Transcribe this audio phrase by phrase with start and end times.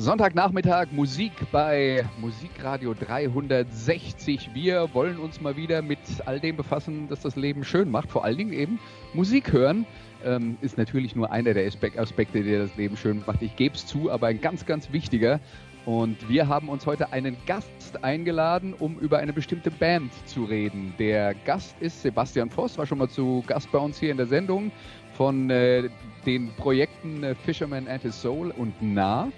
[0.00, 4.50] Sonntagnachmittag Musik bei Musikradio 360.
[4.54, 8.08] Wir wollen uns mal wieder mit all dem befassen, das das Leben schön macht.
[8.08, 8.78] Vor allen Dingen eben
[9.12, 9.86] Musik hören.
[10.24, 13.42] Ähm, ist natürlich nur einer der Aspekte, der das Leben schön macht.
[13.42, 15.40] Ich gebe es zu, aber ein ganz, ganz wichtiger.
[15.84, 20.94] Und wir haben uns heute einen Gast eingeladen, um über eine bestimmte Band zu reden.
[21.00, 24.26] Der Gast ist Sebastian Voss, war schon mal zu Gast bei uns hier in der
[24.26, 24.70] Sendung
[25.14, 25.88] von äh,
[26.24, 29.32] den Projekten äh, Fisherman and His Soul und Nah.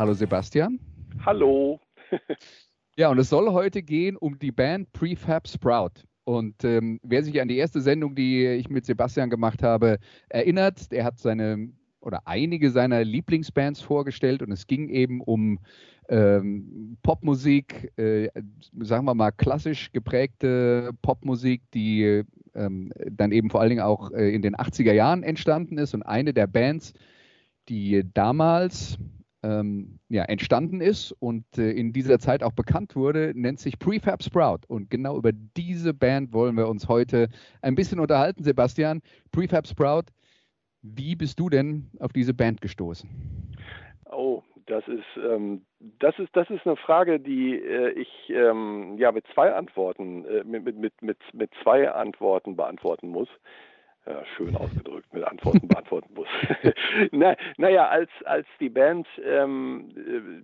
[0.00, 0.80] Hallo Sebastian.
[1.26, 1.78] Hallo.
[2.96, 6.06] ja, und es soll heute gehen um die Band Prefab Sprout.
[6.24, 9.98] Und ähm, wer sich an die erste Sendung, die ich mit Sebastian gemacht habe,
[10.30, 11.68] erinnert, der hat seine
[12.00, 15.58] oder einige seiner Lieblingsbands vorgestellt und es ging eben um
[16.08, 18.30] ähm, Popmusik, äh,
[18.78, 22.22] sagen wir mal klassisch geprägte Popmusik, die
[22.54, 26.04] ähm, dann eben vor allen Dingen auch äh, in den 80er Jahren entstanden ist und
[26.04, 26.94] eine der Bands,
[27.68, 28.96] die damals
[29.42, 34.22] ähm, ja, entstanden ist und äh, in dieser Zeit auch bekannt wurde, nennt sich Prefab
[34.22, 34.60] Sprout.
[34.68, 37.28] Und genau über diese Band wollen wir uns heute
[37.62, 39.00] ein bisschen unterhalten, Sebastian.
[39.32, 40.04] Prefab Sprout,
[40.82, 43.08] wie bist du denn auf diese Band gestoßen?
[44.10, 45.62] Oh, das ist, ähm,
[45.98, 50.44] das ist, das ist eine Frage, die äh, ich ähm, ja mit zwei Antworten, äh,
[50.44, 53.28] mit, mit, mit, mit zwei Antworten beantworten muss.
[54.06, 56.09] Ja, schön ausgedrückt, mit Antworten beantworten.
[57.12, 60.42] Na, naja, als, als die Band ähm, äh,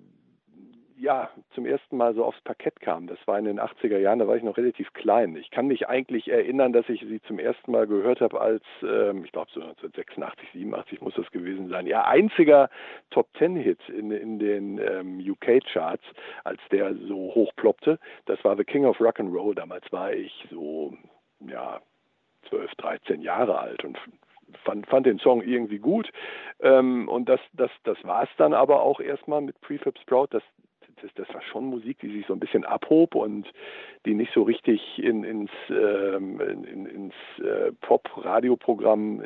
[0.98, 4.26] ja, zum ersten Mal so aufs Parkett kam, das war in den 80er Jahren, da
[4.26, 5.36] war ich noch relativ klein.
[5.36, 9.25] Ich kann mich eigentlich erinnern, dass ich sie zum ersten Mal gehört habe als, ähm,
[9.25, 12.70] ich glaube so 1986, 87 muss das gewesen sein, ihr einziger
[13.10, 16.04] Top-Ten-Hit in, in den ähm, UK-Charts,
[16.44, 17.98] als der so hoch ploppte.
[18.25, 19.54] Das war The King of Rock and Roll.
[19.54, 20.97] Damals war ich so,
[21.41, 21.81] ja,
[22.48, 23.98] 12, 13 Jahre alt und
[24.64, 26.10] fand, fand den Song irgendwie gut.
[26.60, 30.28] Ähm, und das, das, das war es dann aber auch erstmal mit Prefab Sprout.
[30.30, 30.42] Das,
[31.02, 33.46] das, das war schon Musik, die sich so ein bisschen abhob und
[34.06, 39.22] die nicht so richtig in, ins, ähm, in, ins äh, Pop-Radioprogramm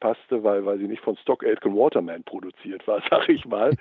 [0.00, 3.72] passte, weil, weil sie nicht von Stock Aitken Waterman produziert war, sag ich mal.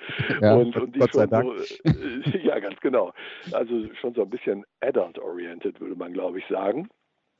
[0.41, 1.53] Ja, und, und die Gott schon so,
[1.90, 3.12] äh, ja, ganz genau.
[3.53, 6.90] Also schon so ein bisschen adult-oriented, würde man, glaube ich, sagen.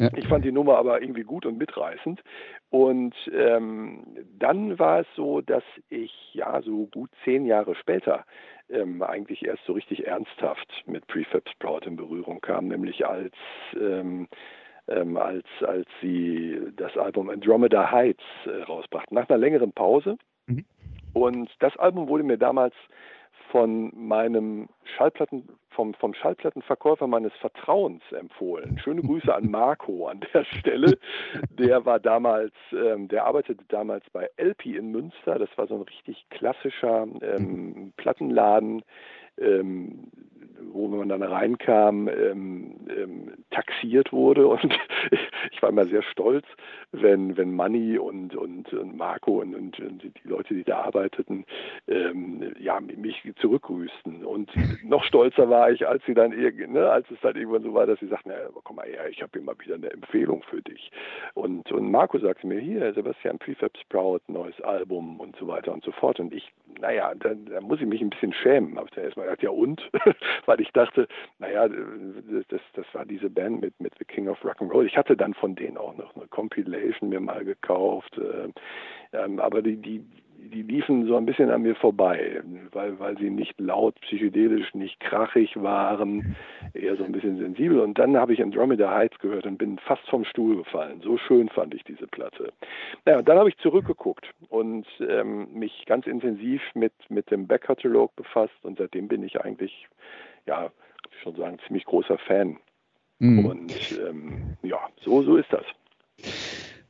[0.02, 0.10] Ja.
[0.16, 2.24] Ich fand die Nummer aber irgendwie gut und mitreißend.
[2.72, 4.04] Und ähm,
[4.40, 8.26] dann war es so, dass ich ja so gut zehn Jahre später
[8.72, 13.36] ähm, eigentlich erst so richtig ernsthaft mit Prefab Sprout in Berührung kam, nämlich als
[13.80, 14.28] ähm,
[14.88, 20.18] ähm, als als sie das Album Andromeda Heights äh, rausbrachten nach einer längeren Pause.
[20.48, 20.66] Mhm.
[21.14, 22.74] Und das Album wurde mir damals
[23.52, 28.80] von meinem Schallplatten, vom, vom Schallplattenverkäufer meines Vertrauens empfohlen.
[28.80, 30.98] Schöne Grüße an Marco an der Stelle.
[31.50, 35.38] Der war damals, ähm, der arbeitete damals bei LP in Münster.
[35.38, 38.84] Das war so ein richtig klassischer ähm, Plattenladen.
[39.38, 40.12] Ähm,
[40.72, 44.48] wo man dann reinkam, ähm, ähm, taxiert wurde.
[44.52, 44.78] Und
[45.52, 46.46] ich war immer sehr stolz,
[46.92, 51.46] wenn, wenn Manni und, und, und Marco und, und, und, die Leute, die da arbeiteten,
[51.88, 54.26] ähm, ja, mich zurückgrüßten.
[54.26, 54.52] Und
[54.84, 58.00] noch stolzer war ich, als sie dann ne, als es dann irgendwann so war, dass
[58.00, 60.92] sie sagten, naja, komm mal her, ich habe immer wieder eine Empfehlung für dich.
[61.34, 65.84] Und, und Marco sagte mir, hier, Sebastian Prefab Sprout, neues Album und so weiter und
[65.84, 66.20] so fort.
[66.20, 68.76] Und ich, naja, da, da muss ich mich ein bisschen schämen.
[68.76, 69.90] Habe ich dann erstmal gesagt, ja und?
[70.46, 71.08] Weil ich dachte,
[71.40, 74.86] naja, das, das war diese Band mit, mit The King of Rock'n'Roll.
[74.86, 78.50] Ich hatte dann von denen auch noch eine Compilation mir mal gekauft, äh,
[79.14, 80.04] ähm, aber die, die,
[80.50, 82.42] die liefen so ein bisschen an mir vorbei,
[82.72, 86.36] weil, weil sie nicht laut, psychedelisch, nicht krachig waren,
[86.74, 87.80] eher so ein bisschen sensibel.
[87.80, 91.02] Und dann habe ich Andromeda Heights gehört und bin fast vom Stuhl gefallen.
[91.04, 92.52] So schön fand ich diese Platte.
[93.06, 98.16] Naja, und dann habe ich zurückgeguckt und ähm, mich ganz intensiv mit, mit dem Backkatalog
[98.16, 99.88] befasst und seitdem bin ich eigentlich
[100.46, 100.72] ja,
[101.12, 102.58] ich schon sagen, ziemlich großer Fan.
[103.20, 103.46] Mhm.
[103.46, 105.66] Und ähm, ja, so, so ist das.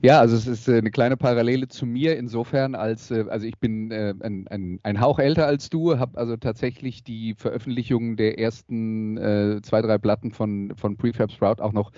[0.03, 3.59] Ja, also es ist äh, eine kleine Parallele zu mir insofern, als äh, also ich
[3.59, 8.39] bin äh, ein, ein, ein, Hauch älter als du, habe also tatsächlich die Veröffentlichung der
[8.39, 9.18] ersten
[9.63, 11.92] zwei, drei Platten von, von Prefab Sprout auch noch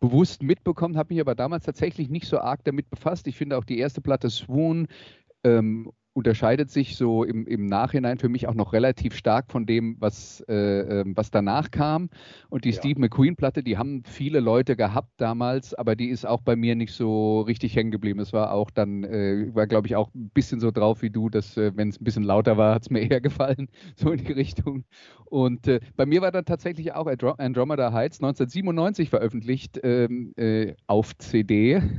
[0.00, 3.26] bewusst mitbekommen, habe mich aber damals tatsächlich nicht so arg damit befasst.
[3.26, 4.86] Ich finde auch die erste Platte Swoon
[5.42, 9.96] ähm, unterscheidet sich so im, im Nachhinein für mich auch noch relativ stark von dem,
[10.00, 12.08] was, äh, ähm, was danach kam.
[12.48, 12.76] Und die ja.
[12.76, 16.94] Steve McQueen-Platte, die haben viele Leute gehabt damals, aber die ist auch bei mir nicht
[16.94, 18.18] so richtig hängen geblieben.
[18.20, 21.28] Es war auch dann, äh, war glaube ich auch ein bisschen so drauf wie du,
[21.28, 24.24] dass äh, wenn es ein bisschen lauter war, hat es mir eher gefallen, so in
[24.24, 24.84] die Richtung.
[25.26, 27.06] Und äh, bei mir war dann tatsächlich auch
[27.38, 31.82] Andromeda Heights 1997 veröffentlicht ähm, äh, auf CD.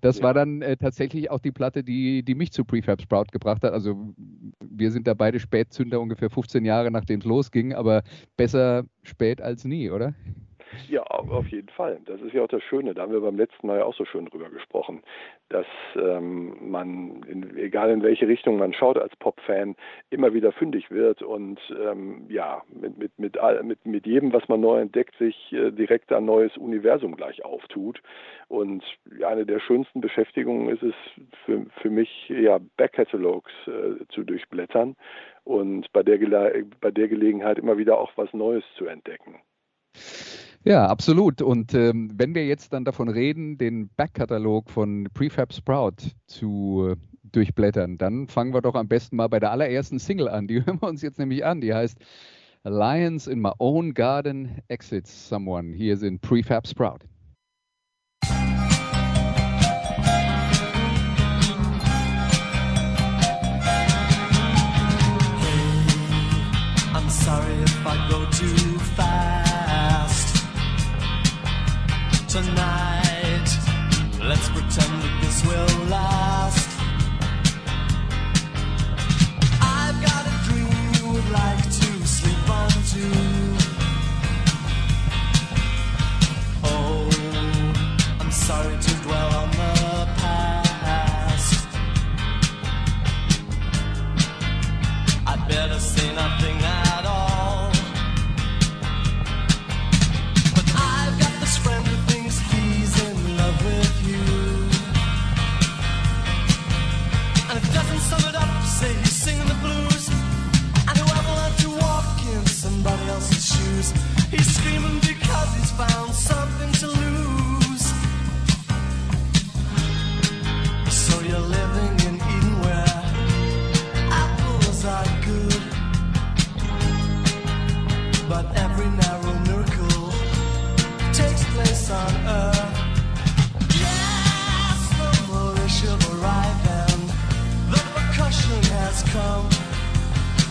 [0.00, 0.24] Das ja.
[0.24, 3.72] war dann äh, tatsächlich auch die Platte, die, die mich zu Prefab Sprout gebracht hat.
[3.72, 4.14] Also
[4.60, 8.02] wir sind da beide Spätzünder ungefähr 15 Jahre nachdem es losging, aber
[8.36, 10.14] besser spät als nie, oder?
[10.88, 12.00] Ja, auf jeden Fall.
[12.06, 12.94] Das ist ja auch das Schöne.
[12.94, 15.02] Da haben wir beim letzten Mal ja auch so schön drüber gesprochen,
[15.48, 15.66] dass
[15.96, 19.76] ähm, man, in, egal in welche Richtung man schaut als Pop-Fan,
[20.10, 24.60] immer wieder fündig wird und ähm, ja, mit, mit, mit, mit, mit jedem, was man
[24.60, 28.02] neu entdeckt, sich äh, direkt ein neues Universum gleich auftut.
[28.48, 28.84] Und
[29.24, 30.94] eine der schönsten Beschäftigungen ist es
[31.44, 34.96] für, für mich, ja, Backcatalogs äh, zu durchblättern
[35.44, 36.18] und bei der,
[36.80, 39.40] bei der Gelegenheit immer wieder auch was Neues zu entdecken.
[40.64, 41.42] Ja, absolut.
[41.42, 46.96] Und ähm, wenn wir jetzt dann davon reden, den Backkatalog von Prefab Sprout zu äh,
[47.32, 50.46] durchblättern, dann fangen wir doch am besten mal bei der allerersten Single an.
[50.46, 51.60] Die hören wir uns jetzt nämlich an.
[51.60, 51.98] Die heißt
[52.62, 55.74] Lions in My Own Garden Exits Someone.
[55.74, 57.00] Hier sind Prefab Sprout.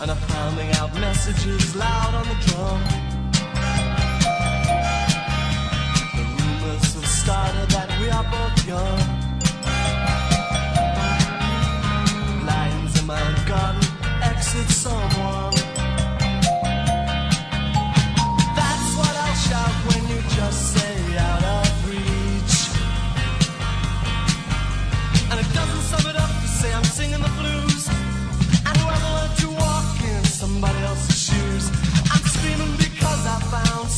[0.01, 2.81] And I'm pounding out messages loud on the drum.
[6.17, 8.99] The rumors have started that we are both young.
[12.47, 13.85] Lions in my garden,
[14.23, 15.53] exit someone.
[18.57, 20.95] That's what I'll shout when you just say
[21.29, 22.55] out of reach.
[25.29, 27.60] And it doesn't sum it up to say I'm singing the blues.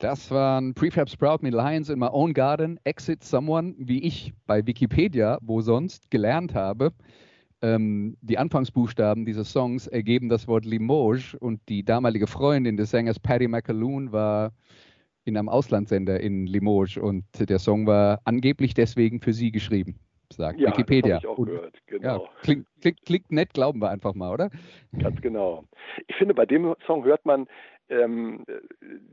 [0.00, 4.66] Das waren Prefab Sprout mit Lions in My Own Garden, Exit Someone, wie ich bei
[4.66, 6.94] Wikipedia, wo sonst, gelernt habe.
[7.60, 13.20] Ähm, die Anfangsbuchstaben dieses Songs ergeben das Wort Limoges und die damalige Freundin des Sängers
[13.20, 14.52] Paddy McAloon war
[15.24, 19.96] in einem Auslandssender in Limoges und der Song war angeblich deswegen für sie geschrieben,
[20.32, 21.16] sagt ja, Wikipedia.
[21.16, 22.24] Das ich auch und, gehört, genau.
[22.24, 24.50] Ja, klingt, klingt, klingt nett, glauben wir einfach mal, oder?
[24.98, 25.64] Ganz genau.
[26.06, 27.46] Ich finde, bei dem Song hört man
[27.90, 28.44] ähm,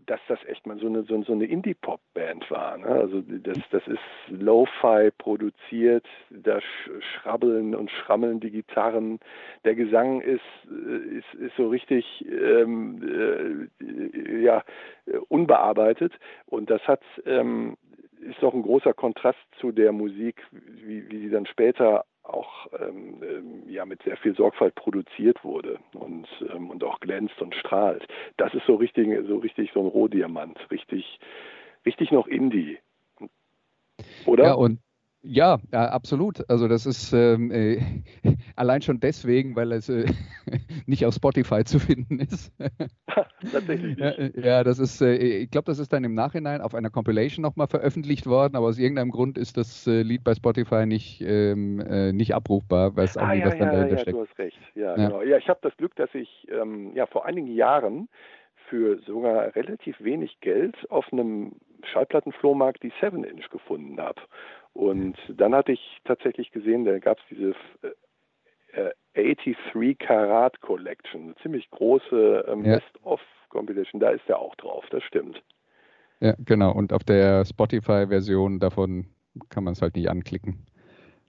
[0.06, 2.78] dass das echt mal so eine, so, so eine Indie-Pop-Band war.
[2.78, 2.88] Ne?
[2.88, 9.20] Also das, das ist Lo-Fi produziert, da schrabbeln und schrammeln die Gitarren.
[9.66, 14.64] Der Gesang ist, äh, ist, ist so richtig ähm, äh, ja,
[15.28, 16.14] unbearbeitet
[16.46, 17.78] und das hat ähm,
[18.28, 23.24] ist doch ein großer Kontrast zu der Musik, wie, wie sie dann später auch ähm,
[23.24, 28.06] ähm, ja mit sehr viel Sorgfalt produziert wurde und und auch glänzt und strahlt.
[28.36, 31.20] Das ist so richtig so richtig so ein Rohdiamant, richtig
[31.86, 32.80] richtig noch Indie.
[34.26, 34.44] Oder?
[34.44, 34.80] Ja, und
[35.22, 36.50] ja, ja, absolut.
[36.50, 37.80] Also das ist ähm, äh,
[38.56, 40.06] allein schon deswegen, weil es äh,
[40.86, 42.52] nicht auf Spotify zu finden ist.
[43.52, 43.98] Tatsächlich.
[43.98, 46.90] Ja, äh, ja, das ist, äh, ich glaube, das ist dann im Nachhinein auf einer
[46.90, 51.22] Compilation nochmal veröffentlicht worden, aber aus irgendeinem Grund ist das äh, Lied bei Spotify nicht,
[51.22, 54.02] ähm, äh, nicht abrufbar, weil es auch ah, nicht ja, was dann ja, dahinter ja,
[54.02, 54.18] steckt.
[54.18, 54.60] Du hast recht.
[54.76, 55.22] Ja, Genau.
[55.22, 58.10] ja ich habe das Glück, dass ich ähm, ja, vor einigen Jahren
[58.70, 64.22] für sogar relativ wenig Geld auf einem Schallplattenflohmarkt die 7-Inch gefunden habe.
[64.74, 67.56] Und dann hatte ich tatsächlich gesehen, da gab es diese
[68.74, 72.76] äh, 83 Karat Collection, eine ziemlich große ähm, Ja.
[72.76, 75.42] Best-of-Compilation, da ist er auch drauf, das stimmt.
[76.20, 76.72] Ja, genau.
[76.74, 79.08] Und auf der Spotify-Version davon
[79.50, 80.66] kann man es halt nicht anklicken.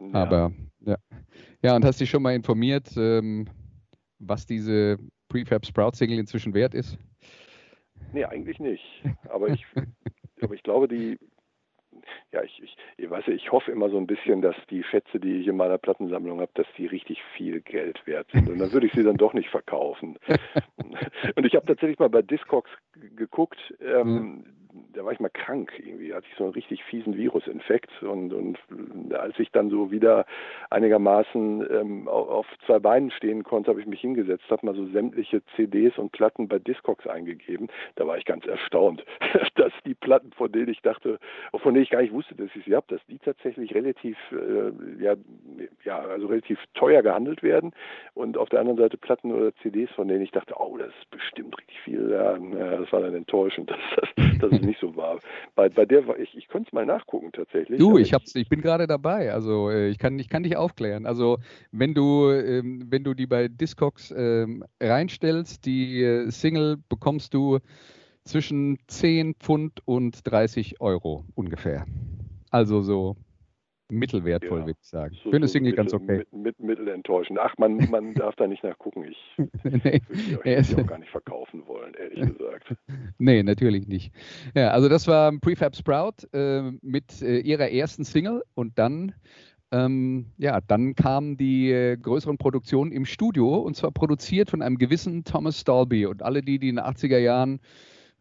[0.00, 0.22] Ja.
[0.22, 0.96] Aber ja.
[1.62, 3.48] Ja, und hast dich schon mal informiert, ähm,
[4.18, 6.98] was diese Prefab Sprout Single inzwischen wert ist?
[8.12, 8.84] Nee, eigentlich nicht.
[9.28, 9.66] Aber ich,
[10.40, 11.18] aber ich glaube, die,
[12.32, 15.40] ja, ich, ich, ich weiß ich hoffe immer so ein bisschen, dass die Schätze, die
[15.40, 18.48] ich in meiner Plattensammlung habe, dass die richtig viel Geld wert sind.
[18.48, 20.18] Und dann würde ich sie dann doch nicht verkaufen.
[21.36, 22.70] Und ich habe tatsächlich mal bei Discogs
[23.16, 24.44] geguckt, ähm,
[24.92, 28.58] da war ich mal krank irgendwie, hatte ich so einen richtig fiesen Virusinfekt und, und
[29.14, 30.26] als ich dann so wieder
[30.70, 35.42] einigermaßen ähm, auf, zwei Beinen stehen konnte, habe ich mich hingesetzt, habe mal so sämtliche
[35.56, 37.68] CDs und Platten bei Discogs eingegeben.
[37.96, 39.04] Da war ich ganz erstaunt,
[39.54, 41.18] dass die Platten, von denen ich dachte,
[41.52, 45.02] von denen ich gar nicht wusste, dass ich sie habe, dass die tatsächlich relativ, äh,
[45.02, 45.14] ja,
[45.84, 47.72] ja, also relativ teuer gehandelt werden
[48.14, 51.10] und auf der anderen Seite Platten oder CDs, von denen ich dachte, oh, das ist
[51.10, 52.10] bestimmt richtig viel.
[52.10, 52.38] Ja,
[52.78, 55.18] das war dann enttäuschend, dass das, dass es nicht so war.
[55.54, 57.78] Bei, bei der war ich, ich konnte es mal nachgucken tatsächlich.
[57.78, 59.32] Du, aber ich hab's, ich bin gerade dabei.
[59.32, 61.06] Also äh, ich kann, ich kann dich aufklären.
[61.06, 61.38] Also
[61.72, 67.58] wenn du, ähm, wenn du die bei Discogs ähm, reinstellst, die äh, Single bekommst du
[68.24, 71.86] zwischen 10 Pfund und 30 Euro ungefähr.
[72.50, 73.16] Also so
[73.90, 75.14] mittelwertvoll, Ja, würde ich sagen.
[75.22, 76.18] so- Für eine so Single mittel, ganz okay.
[76.18, 77.38] Mit, mit, mittelenttäuschend.
[77.38, 79.04] Ach, man, man darf da nicht nachgucken.
[79.04, 79.18] Ich
[79.64, 82.74] nee, würde die euch auch gar nicht verkaufen wollen, ehrlich gesagt.
[83.18, 84.12] nee, natürlich nicht.
[84.54, 89.14] Ja, also das war Prefab Sprout äh, mit äh, ihrer ersten Single und dann
[89.70, 94.78] ähm, ja, dann kamen die äh, größeren Produktionen im Studio und zwar produziert von einem
[94.78, 96.06] gewissen Thomas Dolby.
[96.06, 97.60] Und alle, die, die in den 80er Jahren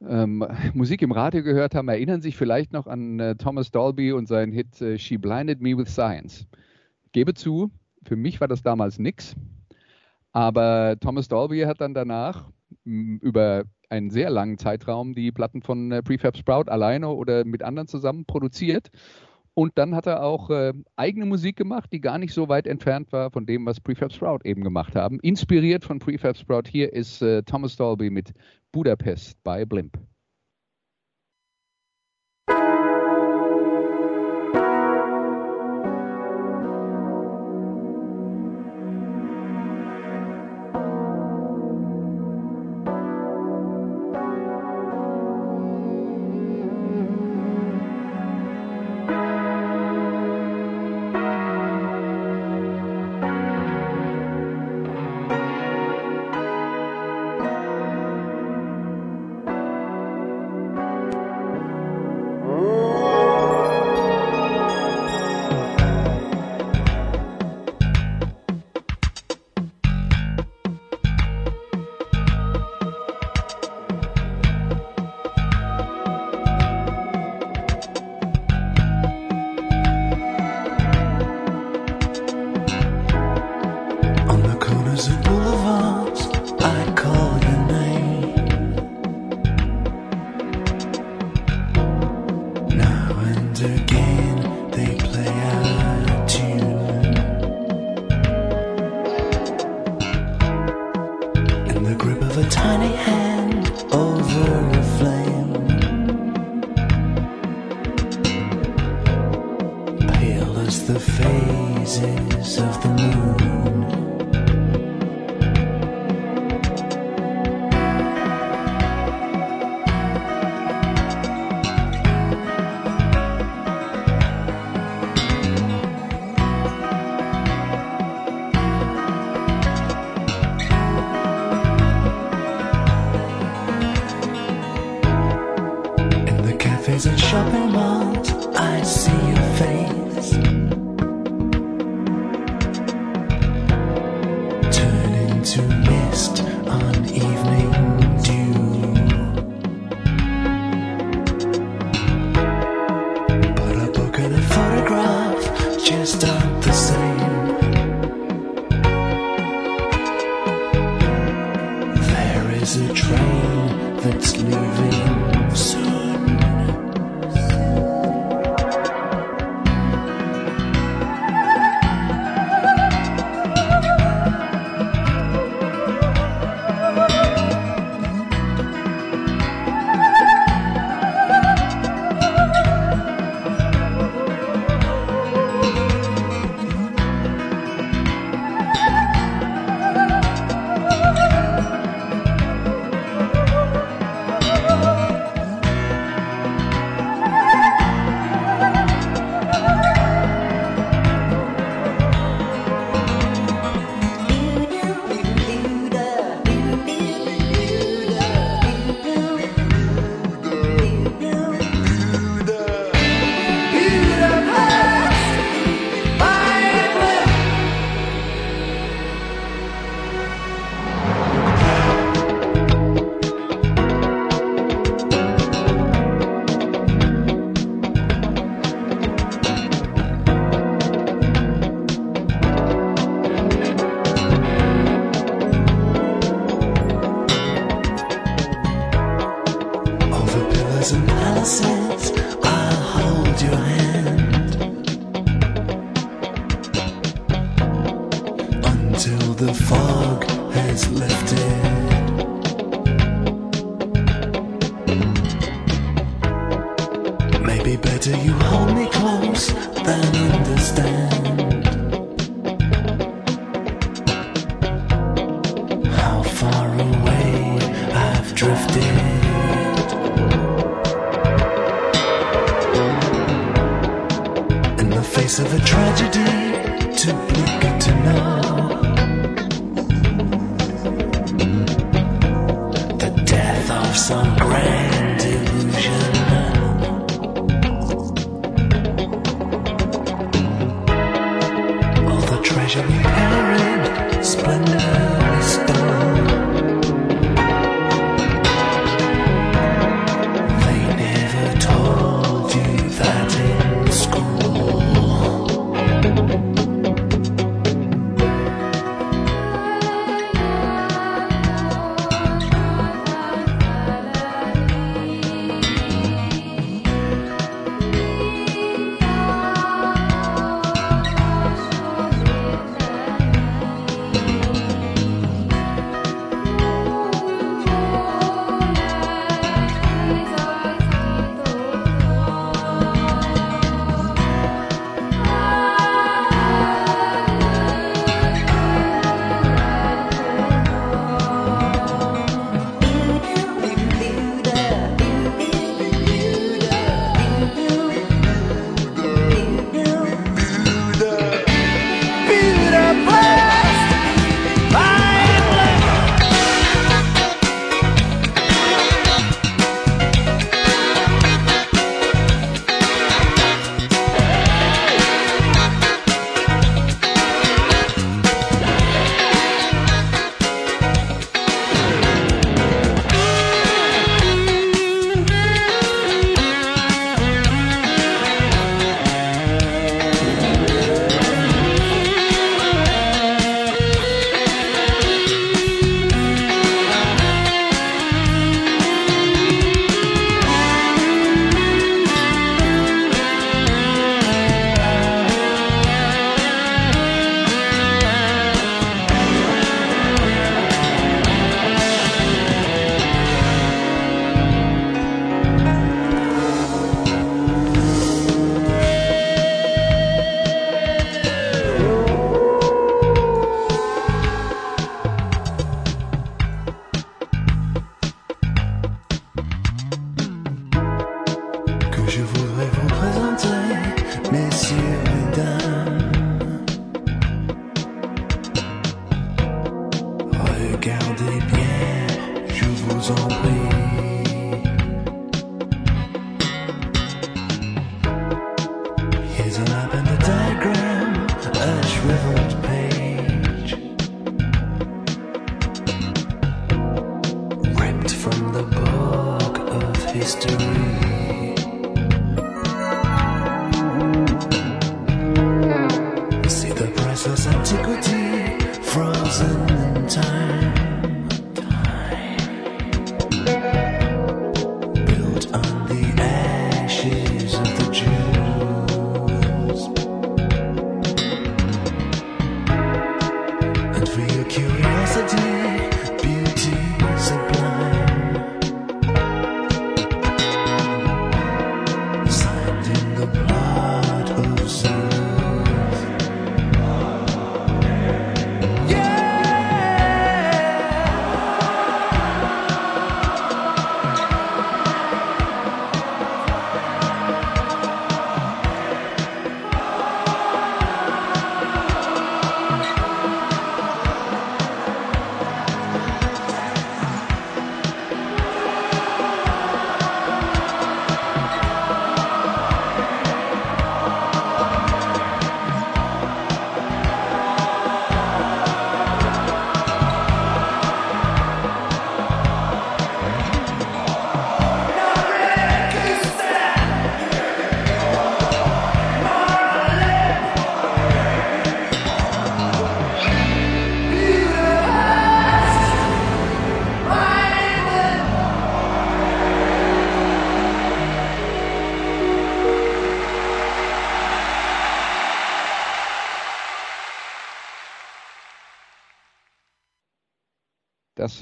[0.06, 4.28] ähm, Musik im Radio gehört haben, erinnern sich vielleicht noch an äh, Thomas Dolby und
[4.28, 6.48] seinen Hit äh, She Blinded Me with Science.
[7.12, 7.72] Gebe zu,
[8.04, 9.36] für mich war das damals nix.
[10.32, 12.50] Aber Thomas Dolby hat dann danach
[12.84, 17.88] über einen sehr langen Zeitraum die Platten von äh, Prefab Sprout alleine oder mit anderen
[17.88, 18.90] zusammen produziert.
[19.58, 23.12] Und dann hat er auch äh, eigene Musik gemacht, die gar nicht so weit entfernt
[23.12, 25.20] war von dem, was Prefab Sprout eben gemacht haben.
[25.22, 28.34] Inspiriert von Prefab Sprout hier ist äh, Thomas Dolby mit
[28.72, 29.98] Budapest bei Blimp.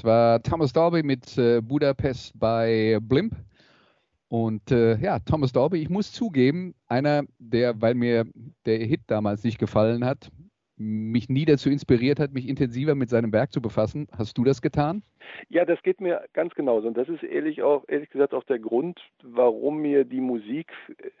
[0.04, 3.34] War Thomas Dolby mit äh, Budapest bei Blimp.
[4.28, 8.26] Und äh, ja, Thomas Dolby, ich muss zugeben, einer, der, weil mir
[8.64, 10.30] der Hit damals nicht gefallen hat,
[10.78, 14.08] mich nie dazu inspiriert hat, mich intensiver mit seinem Werk zu befassen.
[14.16, 15.02] Hast du das getan?
[15.48, 16.88] Ja, das geht mir ganz genauso.
[16.88, 20.70] Und das ist ehrlich auch, ehrlich gesagt, auch der Grund, warum mir die Musik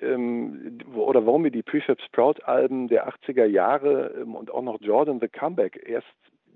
[0.00, 4.80] ähm, oder warum mir die Prefab Sprout Alben der 80er Jahre ähm, und auch noch
[4.80, 6.06] Jordan the Comeback erst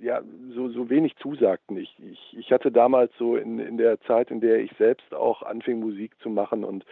[0.01, 0.23] ja,
[0.55, 1.77] so, so wenig zusagten.
[1.77, 5.43] Ich, ich, ich hatte damals so in, in der Zeit, in der ich selbst auch
[5.43, 6.85] anfing, Musik zu machen und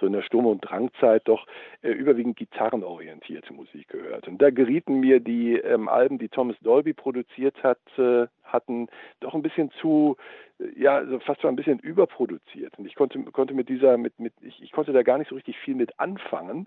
[0.00, 1.46] so in der Sturm- und Drangzeit doch
[1.82, 4.28] äh, überwiegend gitarrenorientierte Musik gehört.
[4.28, 8.88] Und da gerieten mir die ähm, Alben, die Thomas Dolby produziert hat, äh, hatten,
[9.20, 10.16] doch ein bisschen zu,
[10.58, 12.78] äh, ja, also fast so ein bisschen überproduziert.
[12.78, 15.34] Und ich konnte, konnte mit dieser, mit, mit, ich, ich konnte da gar nicht so
[15.34, 16.66] richtig viel mit anfangen.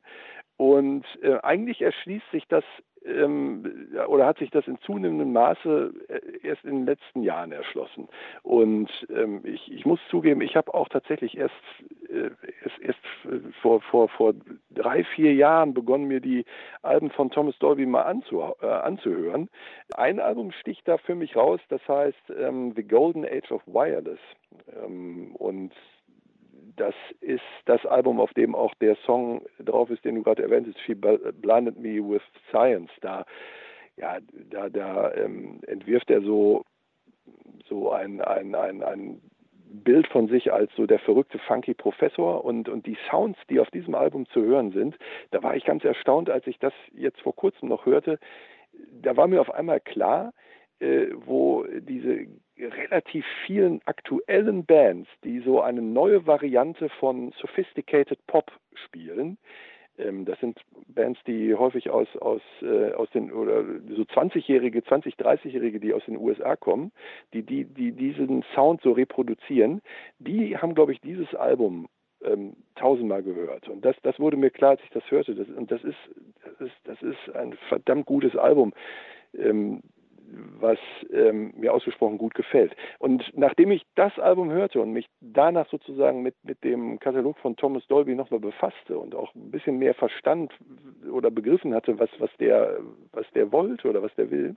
[0.57, 2.63] Und äh, eigentlich erschließt sich das
[3.07, 8.07] ähm, oder hat sich das in zunehmendem Maße äh, erst in den letzten Jahren erschlossen.
[8.43, 11.53] Und ähm, ich, ich muss zugeben, ich habe auch tatsächlich erst,
[12.09, 12.29] äh,
[12.63, 12.99] erst, erst
[13.61, 14.33] vor, vor, vor
[14.71, 16.45] drei, vier Jahren begonnen, mir die
[16.81, 19.49] Alben von Thomas Dolby mal anzu, äh, anzuhören.
[19.95, 24.19] Ein Album sticht da für mich raus, das heißt ähm, The Golden Age of Wireless.
[24.83, 25.73] Ähm, und
[26.77, 30.67] das ist das Album, auf dem auch der Song drauf ist, den du gerade erwähnt
[30.67, 32.91] hast, She Blinded Me with Science.
[33.01, 33.25] Da,
[33.97, 36.63] ja, da, da ähm, entwirft er so,
[37.67, 39.21] so ein, ein, ein, ein
[39.69, 43.69] Bild von sich als so der verrückte funky Professor und, und die Sounds, die auf
[43.71, 44.97] diesem Album zu hören sind,
[45.31, 48.19] da war ich ganz erstaunt, als ich das jetzt vor kurzem noch hörte.
[49.01, 50.33] Da war mir auf einmal klar,
[50.79, 52.27] äh, wo diese
[52.59, 59.37] relativ vielen aktuellen Bands, die so eine neue Variante von Sophisticated Pop spielen,
[59.97, 65.17] ähm, das sind Bands, die häufig aus, aus, äh, aus den, oder so 20-Jährige, 20-,
[65.17, 66.91] 30-Jährige, die aus den USA kommen,
[67.33, 69.81] die, die, die diesen Sound so reproduzieren,
[70.19, 71.87] die haben, glaube ich, dieses Album
[72.23, 73.67] ähm, tausendmal gehört.
[73.69, 75.35] Und das, das wurde mir klar, als ich das hörte.
[75.35, 75.97] Das, und das ist,
[76.43, 78.73] das ist, das ist ein verdammt gutes Album.
[79.33, 79.81] Ähm,
[80.59, 80.77] was
[81.11, 82.75] ähm, mir ausgesprochen gut gefällt.
[82.99, 87.55] Und nachdem ich das Album hörte und mich danach sozusagen mit, mit dem Katalog von
[87.55, 90.53] Thomas Dolby nochmal befasste und auch ein bisschen mehr verstand
[91.11, 92.79] oder begriffen hatte, was, was, der,
[93.11, 94.55] was der wollte oder was der will,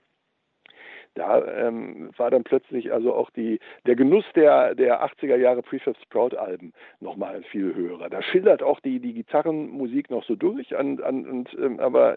[1.14, 5.96] da ähm, war dann plötzlich also auch die, der Genuss der, der 80er Jahre Prefab
[6.02, 8.08] Sprout Alben nochmal viel höher.
[8.08, 12.16] Da schildert auch die, die Gitarrenmusik noch so durch, an, an, und, ähm, aber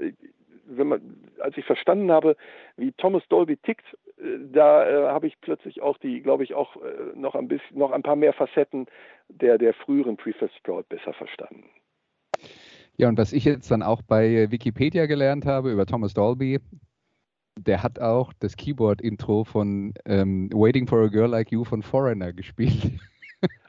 [0.65, 2.35] wenn man, als ich verstanden habe,
[2.77, 3.85] wie Thomas Dolby tickt,
[4.17, 7.77] äh, da äh, habe ich plötzlich auch die, glaube ich, auch äh, noch ein bisschen,
[7.77, 8.87] noch ein paar mehr Facetten
[9.29, 11.65] der, der früheren Prefab Sprout besser verstanden.
[12.97, 16.59] Ja, und was ich jetzt dann auch bei Wikipedia gelernt habe über Thomas Dolby,
[17.57, 22.33] der hat auch das Keyboard-Intro von ähm, Waiting for a Girl Like You von Foreigner
[22.33, 22.91] gespielt.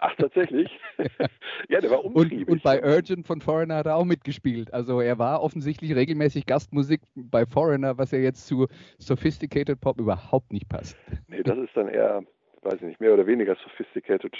[0.00, 0.70] Ach, tatsächlich?
[1.68, 2.48] ja, der war umtriebig.
[2.48, 4.72] Und, und, bei Urgent von Foreigner hat er auch mitgespielt.
[4.72, 8.66] Also er war offensichtlich regelmäßig Gastmusik bei Foreigner, was ja jetzt zu
[8.98, 10.96] Sophisticated Pop überhaupt nicht passt.
[11.28, 12.22] Nee, das ist dann eher,
[12.62, 14.34] weiß ich nicht, mehr oder weniger Sophisticated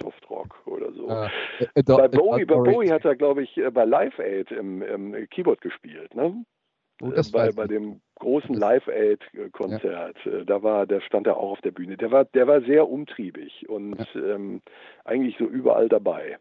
[0.00, 1.04] Softrock oder so.
[1.04, 1.28] Uh,
[1.96, 5.60] bei Bowie, bei Bowie hat er, glaube ich, äh, bei Live Aid im, im Keyboard
[5.60, 6.44] gespielt, ne?
[7.02, 9.20] Oh, äh, bei, bei dem großen Live Aid
[9.52, 10.32] Konzert, ja.
[10.32, 11.96] Äh, da war, der stand er auch auf der Bühne.
[11.96, 14.34] Der war, der war sehr umtriebig und ja.
[14.34, 14.62] ähm,
[15.04, 16.38] eigentlich so überall dabei.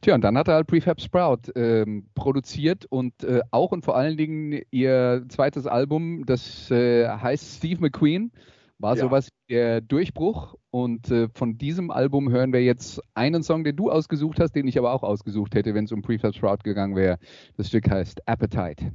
[0.00, 3.96] Tja, und dann hat er halt Prefab Sprout ähm, produziert und äh, auch und vor
[3.96, 8.32] allen Dingen ihr zweites Album, das äh, heißt Steve McQueen,
[8.78, 9.02] war ja.
[9.02, 10.56] sowas wie der Durchbruch.
[10.70, 14.66] Und äh, von diesem Album hören wir jetzt einen Song, den du ausgesucht hast, den
[14.66, 17.18] ich aber auch ausgesucht hätte, wenn es um Prefab Sprout gegangen wäre.
[17.56, 18.90] Das Stück heißt Appetite.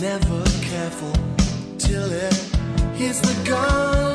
[0.00, 1.12] Never careful
[1.76, 2.32] till it
[2.94, 4.07] hits the gun.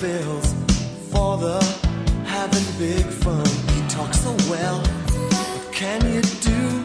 [0.00, 0.54] Bills
[1.10, 1.58] for the
[2.24, 3.46] having big fun.
[3.74, 4.78] He talks so well.
[4.78, 6.84] What can you do?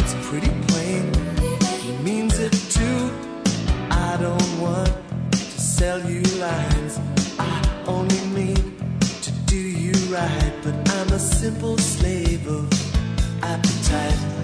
[0.00, 1.12] It's pretty plain.
[1.80, 3.10] He means it too.
[3.90, 4.90] I don't want
[5.32, 6.98] to sell you lines.
[7.38, 8.76] I only mean
[9.22, 10.52] to do you right.
[10.64, 12.66] But I'm a simple slave of
[13.42, 14.37] appetite.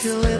[0.00, 0.37] till it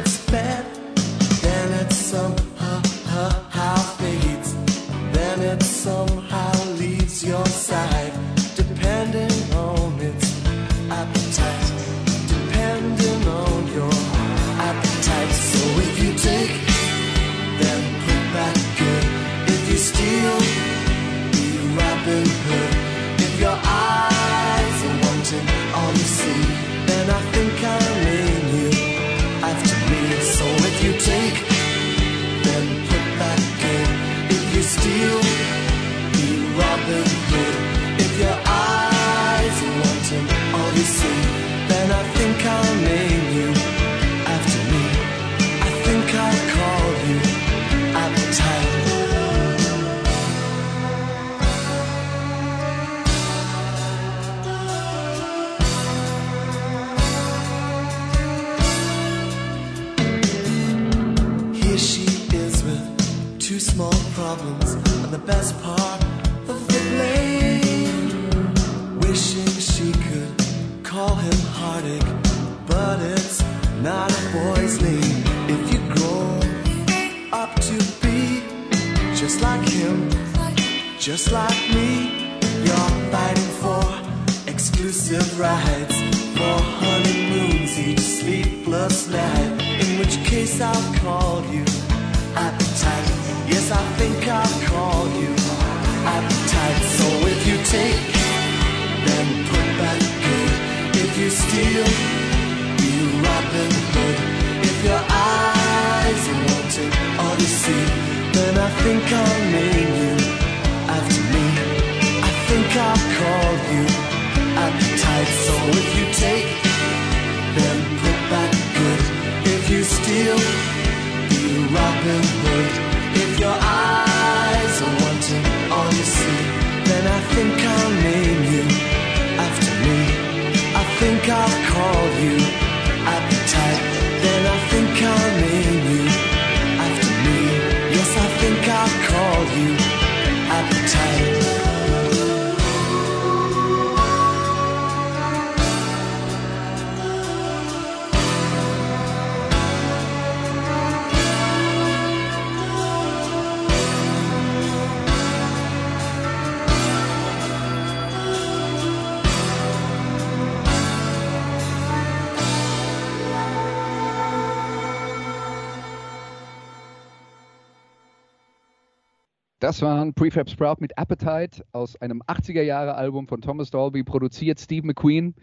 [169.69, 175.35] Das waren Prefab Sprout mit Appetite aus einem 80er-Jahre-Album von Thomas Dolby, produziert Steve McQueen.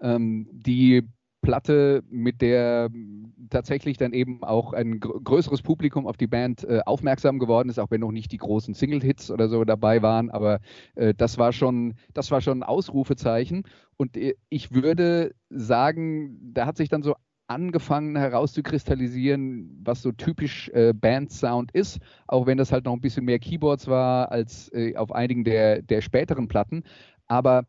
[0.00, 1.04] Ähm, die
[1.42, 2.90] Platte, mit der
[3.50, 7.78] tatsächlich dann eben auch ein gr größeres Publikum auf die Band äh, aufmerksam geworden ist,
[7.78, 10.28] auch wenn noch nicht die großen Single-Hits oder so dabei waren.
[10.28, 10.58] Aber
[10.96, 13.62] äh, das war schon, das war schon ein Ausrufezeichen.
[13.96, 17.14] Und äh, ich würde sagen, da hat sich dann so
[17.48, 23.24] angefangen herauszukristallisieren, was so typisch äh, Band-Sound ist, auch wenn das halt noch ein bisschen
[23.24, 26.84] mehr Keyboards war als äh, auf einigen der, der späteren Platten.
[27.26, 27.64] Aber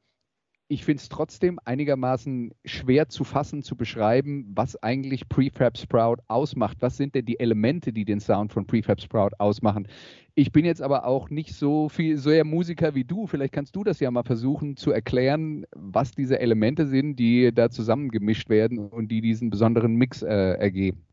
[0.71, 6.77] ich finde es trotzdem einigermaßen schwer zu fassen, zu beschreiben, was eigentlich Prefab Sprout ausmacht.
[6.81, 9.87] Was sind denn die Elemente, die den Sound von Prefab Sprout ausmachen?
[10.35, 13.25] Ich bin jetzt aber auch nicht so viel so sehr Musiker wie du.
[13.25, 17.71] Vielleicht kannst du das ja mal versuchen zu erklären, was diese Elemente sind, die da
[17.71, 21.03] zusammengemischt werden und die diesen besonderen Mix äh, ergeben.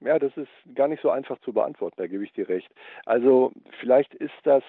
[0.00, 2.68] Ja, das ist gar nicht so einfach zu beantworten, da gebe ich dir recht.
[3.06, 4.64] Also vielleicht ist das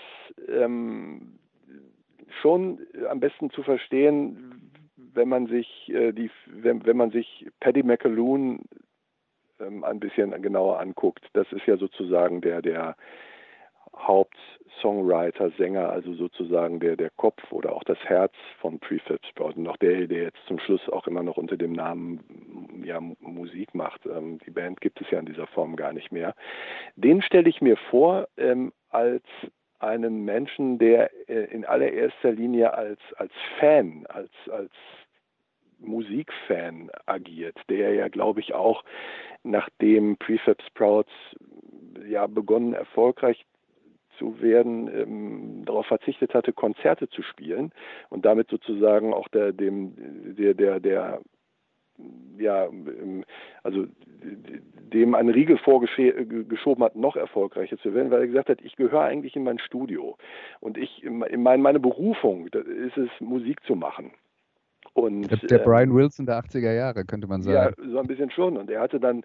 [0.47, 1.39] ähm,
[2.41, 4.71] schon am besten zu verstehen,
[5.13, 8.61] wenn man sich äh, die, wenn, wenn man sich Paddy McAloon
[9.59, 11.25] ähm, ein bisschen genauer anguckt.
[11.33, 12.95] Das ist ja sozusagen der, der
[13.95, 19.67] Hauptsongwriter, Sänger, also sozusagen der, der Kopf oder auch das Herz von Prefab Sprout und
[19.67, 24.05] auch der, der jetzt zum Schluss auch immer noch unter dem Namen ja, Musik macht.
[24.05, 26.35] Ähm, die Band gibt es ja in dieser Form gar nicht mehr.
[26.95, 29.23] Den stelle ich mir vor ähm, als
[29.79, 34.71] einen Menschen, der äh, in allererster Linie als, als Fan, als, als
[35.79, 38.83] Musikfan agiert, der ja, glaube ich, auch
[39.43, 41.11] nachdem Prefab Sprouts
[42.07, 43.45] ja begonnen erfolgreich
[44.17, 47.71] zu werden, ähm, darauf verzichtet hatte, Konzerte zu spielen
[48.09, 49.93] und damit sozusagen auch der, dem,
[50.35, 51.21] der, der, der
[52.37, 53.23] ja, ähm,
[53.63, 53.85] also
[54.93, 59.01] dem einen Riegel vorgeschoben hat, noch erfolgreicher zu werden, weil er gesagt hat, ich gehöre
[59.01, 60.17] eigentlich in mein Studio
[60.59, 64.11] und ich, in mein, meine Berufung ist es, Musik zu machen.
[64.93, 67.75] Und, der, der Brian Wilson der 80er Jahre, könnte man sagen.
[67.77, 68.57] Ja, so ein bisschen schon.
[68.57, 69.23] Und er hatte dann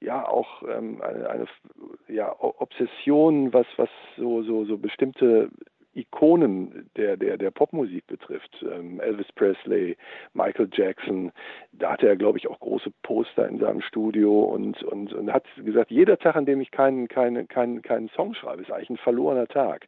[0.00, 1.46] ja auch ähm, eine, eine
[2.08, 5.50] ja, Obsession, was, was so, so, so bestimmte
[5.94, 8.50] Ikonen der, der, der Popmusik betrifft.
[8.62, 9.96] Ähm, Elvis Presley,
[10.34, 11.32] Michael Jackson,
[11.72, 15.44] da hatte er, glaube ich, auch große Poster in seinem Studio und, und, und hat
[15.56, 18.96] gesagt, jeder Tag, an dem ich keinen, keinen, keinen, keinen Song schreibe, ist eigentlich ein
[18.96, 19.86] verlorener Tag.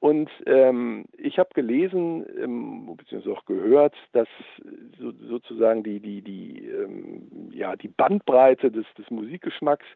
[0.00, 4.28] Und ähm, ich habe gelesen, ähm, beziehungsweise auch gehört, dass
[4.98, 9.86] so, sozusagen die, die, die, ähm, ja, die Bandbreite des, des Musikgeschmacks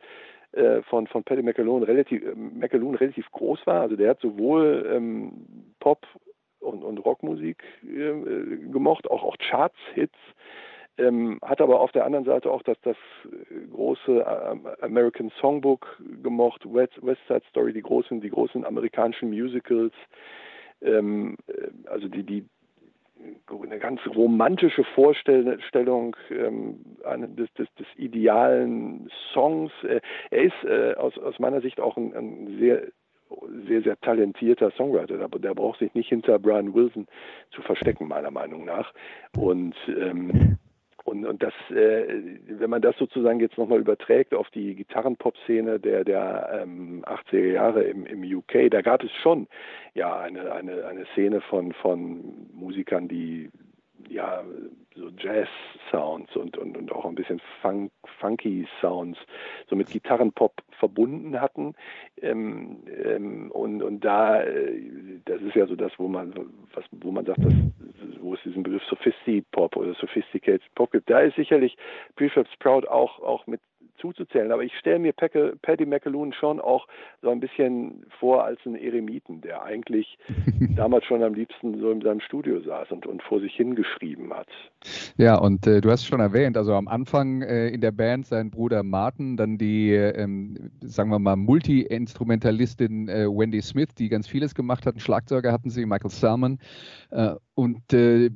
[0.57, 3.83] äh, von, von Paddy McAloon relativ, äh, McAloon relativ groß war.
[3.83, 5.33] Also der hat sowohl ähm,
[5.81, 6.07] Pop
[6.61, 10.16] und, und Rockmusik äh, gemocht, auch, auch Charts-Hits.
[10.99, 12.97] Ähm, hat aber auf der anderen Seite auch das, das
[13.71, 19.92] große äh, American Songbook gemocht, West, West Side Story, die großen, die großen amerikanischen Musicals,
[20.81, 22.47] ähm, äh, also die, die,
[23.62, 26.79] eine ganz romantische Vorstellung ähm,
[27.37, 29.72] des, des, des, idealen Songs.
[29.83, 30.00] Äh,
[30.31, 32.83] er ist äh, aus, aus meiner Sicht auch ein, ein sehr
[33.66, 35.18] sehr, sehr talentierter Songwriter.
[35.18, 37.07] Der, der braucht sich nicht hinter Brian Wilson
[37.50, 38.92] zu verstecken, meiner Meinung nach.
[39.37, 40.59] Und ähm,
[41.07, 46.03] Und, und das, äh, wenn man das sozusagen jetzt nochmal überträgt auf die Gitarrenpop-Szene der,
[46.03, 49.47] der ähm, 80er Jahre im, im UK, da gab es schon
[49.95, 53.51] ja eine, eine, eine Szene von, von Musikern, die
[54.09, 54.42] ja
[54.95, 59.19] so Jazz-Sounds und, und, und auch ein bisschen Funk, funky Sounds
[59.69, 61.75] so mit Gitarrenpop verbunden hatten.
[62.21, 66.35] Ähm, ähm, und, und da, äh, das ist ja so das, wo man,
[66.75, 67.55] was, wo man sagt, dass,
[68.21, 71.11] wo es diesen Begriff Sophisti-Pop oder Sophisticated Pop gibt.
[71.11, 71.77] Da ist sicherlich
[72.16, 73.61] Prefab Sprout auch, auch mit
[73.97, 74.53] zuzuzählen.
[74.53, 76.87] Aber ich stelle mir Paddy McAloon schon auch
[77.23, 80.19] so ein bisschen vor als einen Eremiten, der eigentlich
[80.77, 84.49] damals schon am liebsten so in seinem Studio saß und, und vor sich hingeschrieben hat.
[85.17, 88.51] Ja, und äh, du hast schon erwähnt, also am Anfang äh, in der Band sein
[88.51, 94.55] Bruder Martin, dann die, ähm, sagen wir mal, Multi-Instrumentalistin äh, Wendy Smith, die ganz vieles
[94.55, 94.95] gemacht hat.
[94.95, 96.59] Einen Schlagzeuger hatten sie, Michael Salmon.
[97.11, 98.31] Äh, und äh,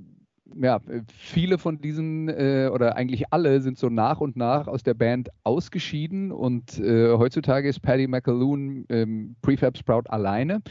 [0.60, 4.94] ja, viele von diesen äh, oder eigentlich alle sind so nach und nach aus der
[4.94, 10.62] Band ausgeschieden und äh, heutzutage ist Paddy McAloon ähm, Prefab Sprout alleine.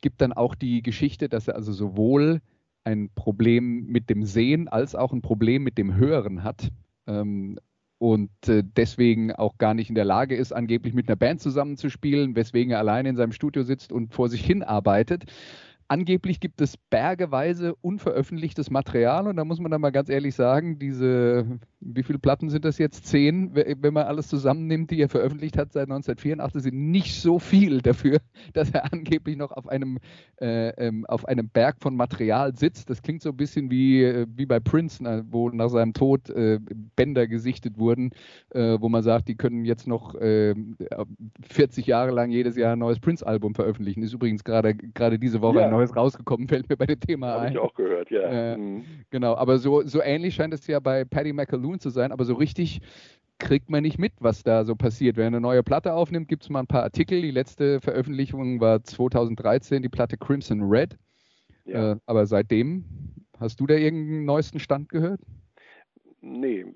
[0.00, 2.40] Gibt dann auch die Geschichte, dass er also sowohl
[2.84, 6.70] ein Problem mit dem Sehen als auch ein Problem mit dem Hören hat.
[7.06, 7.58] Ähm,
[7.98, 12.34] und äh, deswegen auch gar nicht in der Lage ist, angeblich mit einer Band zusammenzuspielen,
[12.34, 15.24] weswegen er alleine in seinem Studio sitzt und vor sich hin arbeitet.
[15.92, 20.78] Angeblich gibt es bergeweise unveröffentlichtes Material und da muss man dann mal ganz ehrlich sagen,
[20.78, 23.06] diese, wie viele Platten sind das jetzt?
[23.06, 27.80] Zehn, wenn man alles zusammennimmt, die er veröffentlicht hat seit 1984, sind nicht so viel
[27.80, 28.18] dafür,
[28.52, 29.98] dass er angeblich noch auf einem,
[30.40, 32.88] äh, ähm, auf einem Berg von Material sitzt.
[32.88, 36.60] Das klingt so ein bisschen wie, äh, wie bei Prince, wo nach seinem Tod äh,
[36.94, 38.10] Bänder gesichtet wurden,
[38.50, 42.78] äh, wo man sagt, die können jetzt noch 40 ähm, Jahre lang jedes Jahr ein
[42.78, 44.04] neues Prince-Album veröffentlichen.
[44.04, 45.64] Ist übrigens gerade diese Woche ja.
[45.64, 47.40] ein Neues rausgekommen, fällt mir bei dem Thema Hab ein.
[47.42, 48.22] Habe ich auch gehört, ja.
[48.22, 48.84] Äh, mhm.
[49.10, 52.34] Genau, aber so, so ähnlich scheint es ja bei Paddy McAloon zu sein, aber so
[52.34, 52.80] richtig
[53.38, 55.16] kriegt man nicht mit, was da so passiert.
[55.16, 57.22] Wenn er eine neue Platte aufnimmt, gibt es mal ein paar Artikel.
[57.22, 60.96] Die letzte Veröffentlichung war 2013, die Platte Crimson Red.
[61.64, 61.92] Ja.
[61.92, 62.84] Äh, aber seitdem,
[63.38, 65.20] hast du da irgendeinen neuesten Stand gehört?
[66.20, 66.66] Nee,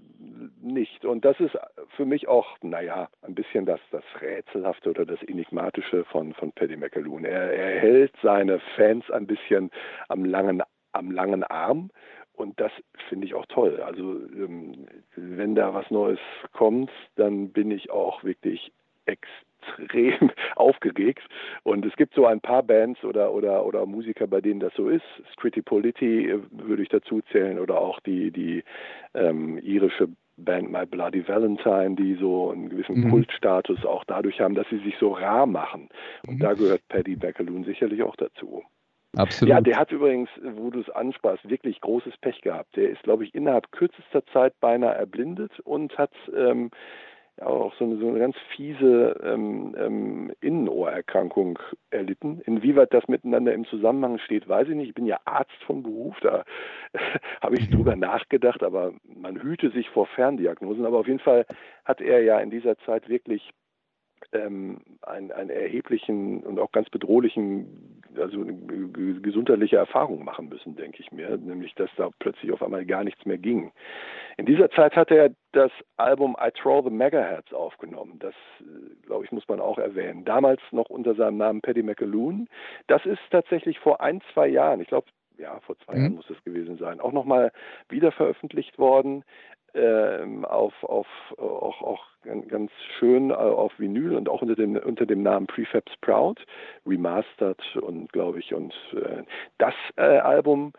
[0.60, 1.04] nicht.
[1.04, 1.56] Und das ist
[1.96, 6.76] für mich auch, naja, ein bisschen das, das Rätselhafte oder das Enigmatische von, von Paddy
[6.76, 7.24] McAloon.
[7.24, 9.70] Er, er hält seine Fans ein bisschen
[10.08, 10.62] am langen,
[10.92, 11.90] am langen Arm.
[12.34, 12.72] Und das
[13.08, 13.80] finde ich auch toll.
[13.80, 16.18] Also ähm, wenn da was Neues
[16.52, 18.72] kommt, dann bin ich auch wirklich
[19.06, 21.22] extrem aufgeregt.
[21.62, 24.88] Und es gibt so ein paar Bands oder, oder, oder Musiker, bei denen das so
[24.88, 25.04] ist.
[25.32, 28.64] Scritti Politi äh, würde ich dazu zählen oder auch die, die
[29.14, 33.10] ähm, irische Band My Bloody Valentine, die so einen gewissen mhm.
[33.10, 35.88] Kultstatus auch dadurch haben, dass sie sich so rar machen.
[36.26, 36.40] Und mhm.
[36.40, 38.62] da gehört Paddy Bacaloon sicherlich auch dazu.
[39.16, 39.50] Absolut.
[39.50, 42.76] Ja, der hat übrigens, wo du es ansprachst, wirklich großes Pech gehabt.
[42.76, 46.70] Der ist, glaube ich, innerhalb kürzester Zeit beinahe erblindet und hat ähm,
[47.42, 51.58] auch so eine, so eine ganz fiese ähm, ähm, Innenohrerkrankung
[51.90, 52.40] erlitten.
[52.46, 54.88] Inwieweit das miteinander im Zusammenhang steht, weiß ich nicht.
[54.90, 56.44] Ich bin ja Arzt von Beruf, da
[57.42, 60.86] habe ich drüber nachgedacht, aber man hüte sich vor Ferndiagnosen.
[60.86, 61.46] Aber auf jeden Fall
[61.84, 63.50] hat er ja in dieser Zeit wirklich
[64.34, 68.44] ähm, einen, einen erheblichen und auch ganz bedrohlichen, also
[69.22, 73.24] gesundheitliche Erfahrung machen müssen, denke ich mir, nämlich dass da plötzlich auf einmal gar nichts
[73.24, 73.72] mehr ging.
[74.36, 78.18] In dieser Zeit hat er das Album I Throw the Megahertz aufgenommen.
[78.18, 80.24] Das, äh, glaube ich, muss man auch erwähnen.
[80.24, 82.48] Damals noch unter seinem Namen Paddy McAloon.
[82.86, 85.06] Das ist tatsächlich vor ein, zwei Jahren, ich glaube,
[85.38, 86.00] ja, vor zwei mhm.
[86.00, 87.52] Jahren muss es gewesen sein, auch nochmal
[87.88, 89.24] wieder veröffentlicht worden
[89.74, 91.06] ähm, auf, auf
[91.36, 92.06] auch, auch
[92.48, 96.36] ganz schön äh, auf Vinyl und auch unter dem unter dem Namen Prefab Sprout
[96.86, 99.22] remastered und glaube ich und äh,
[99.58, 100.72] das äh, Album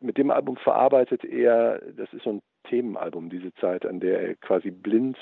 [0.00, 4.34] mit dem Album verarbeitet er das ist so ein Themenalbum diese Zeit an der er
[4.36, 5.18] quasi blind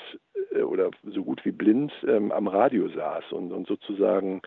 [0.51, 4.41] äh, oder so gut wie blind ähm, am Radio saß und und sozusagen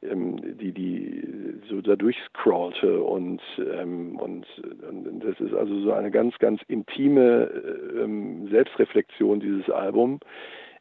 [0.00, 4.46] die, die so da durchscrollte und, ähm, und,
[4.88, 7.50] und, das ist also so eine ganz, ganz intime
[8.00, 10.20] ähm, Selbstreflexion dieses Album,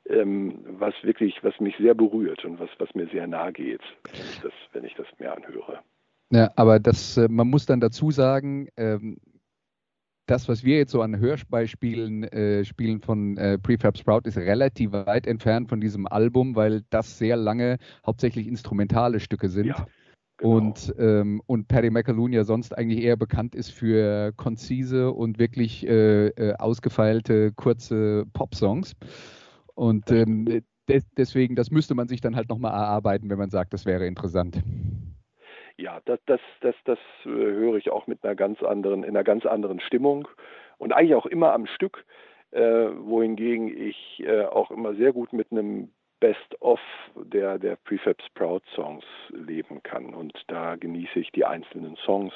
[0.07, 4.21] ähm, was wirklich, was mich sehr berührt und was, was mir sehr nahe geht, wenn
[4.21, 5.79] ich das, wenn ich das mir anhöre.
[6.29, 9.17] Ja, aber das, äh, man muss dann dazu sagen, ähm,
[10.27, 14.91] das, was wir jetzt so an Hörbeispielen äh, spielen von äh, Prefab Sprout, ist relativ
[14.91, 19.67] weit entfernt von diesem Album, weil das sehr lange hauptsächlich instrumentale Stücke sind.
[19.67, 19.87] Ja,
[20.37, 20.57] genau.
[20.57, 25.87] Und, ähm, und Paddy McAloon ja sonst eigentlich eher bekannt ist für konzise und wirklich
[25.87, 28.93] äh, äh ausgefeilte, kurze Pop-Songs.
[29.75, 30.61] Und ähm, de
[31.17, 34.61] deswegen, das müsste man sich dann halt nochmal erarbeiten, wenn man sagt, das wäre interessant.
[35.77, 39.23] Ja, das, das, das, das äh, höre ich auch mit einer ganz anderen, in einer
[39.23, 40.27] ganz anderen Stimmung.
[40.77, 42.05] und eigentlich auch immer am Stück,
[42.51, 46.79] äh, wohingegen ich äh, auch immer sehr gut mit einem Best-of
[47.15, 50.13] der, der Prefab Sprout Songs leben kann.
[50.13, 52.33] Und da genieße ich die einzelnen Songs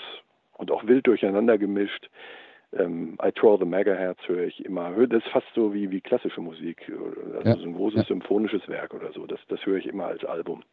[0.54, 2.10] und auch wild durcheinander gemischt.
[2.74, 4.92] Ähm, I Draw the Megahertz höre ich immer.
[5.08, 6.92] Das ist fast so wie, wie klassische Musik,
[7.36, 7.56] also ja.
[7.56, 8.06] so ein großes ja.
[8.06, 9.26] symphonisches Werk oder so.
[9.26, 10.64] Das, das höre ich immer als Album.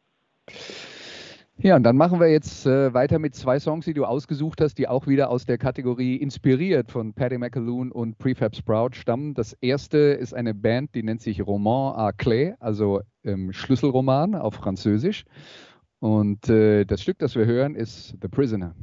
[1.61, 4.78] Ja, und dann machen wir jetzt äh, weiter mit zwei Songs, die du ausgesucht hast,
[4.78, 9.34] die auch wieder aus der Kategorie inspiriert von Paddy McAloon und Prefab Sprout stammen.
[9.34, 14.54] Das erste ist eine Band, die nennt sich Roman à Clé, also ähm, Schlüsselroman auf
[14.54, 15.24] Französisch.
[15.98, 18.76] Und äh, das Stück, das wir hören, ist The Prisoner.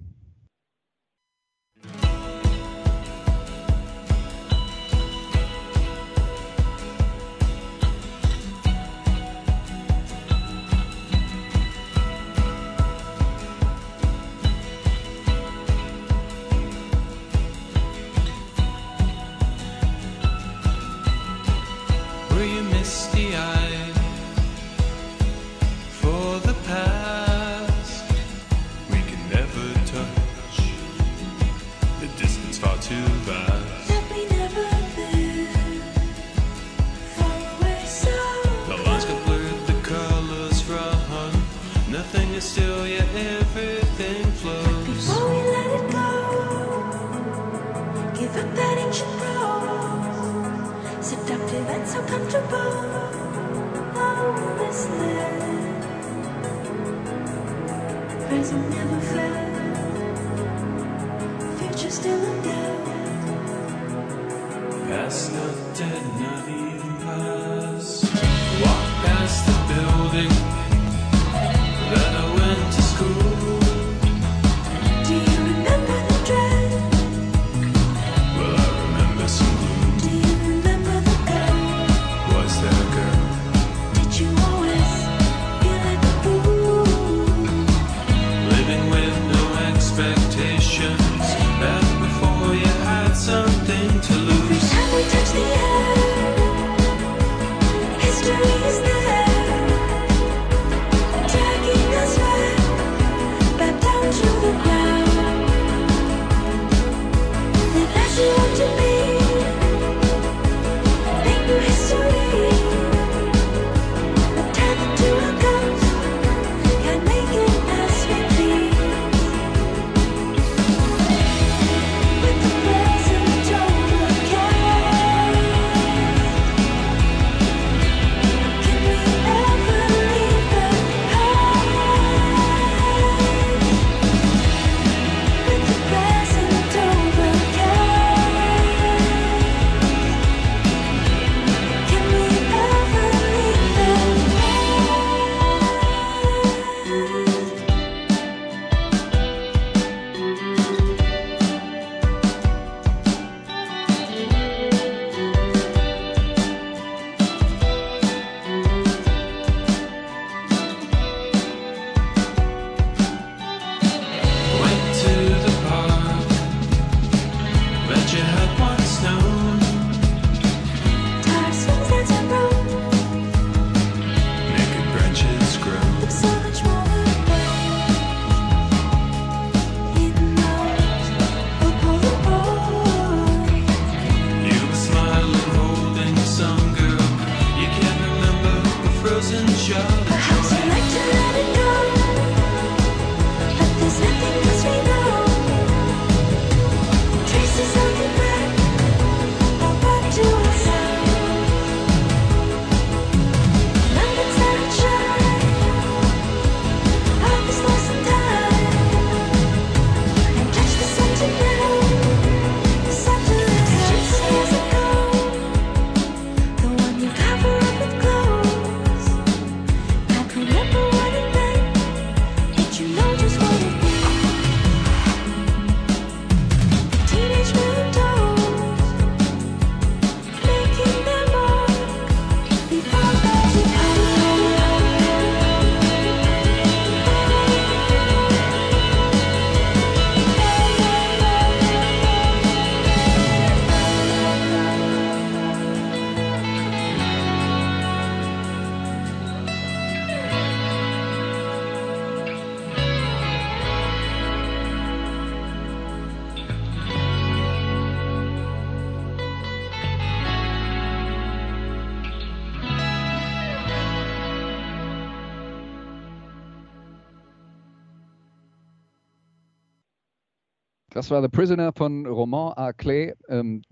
[270.96, 273.64] Das war The Prisoner von Romain Arclay, ähm,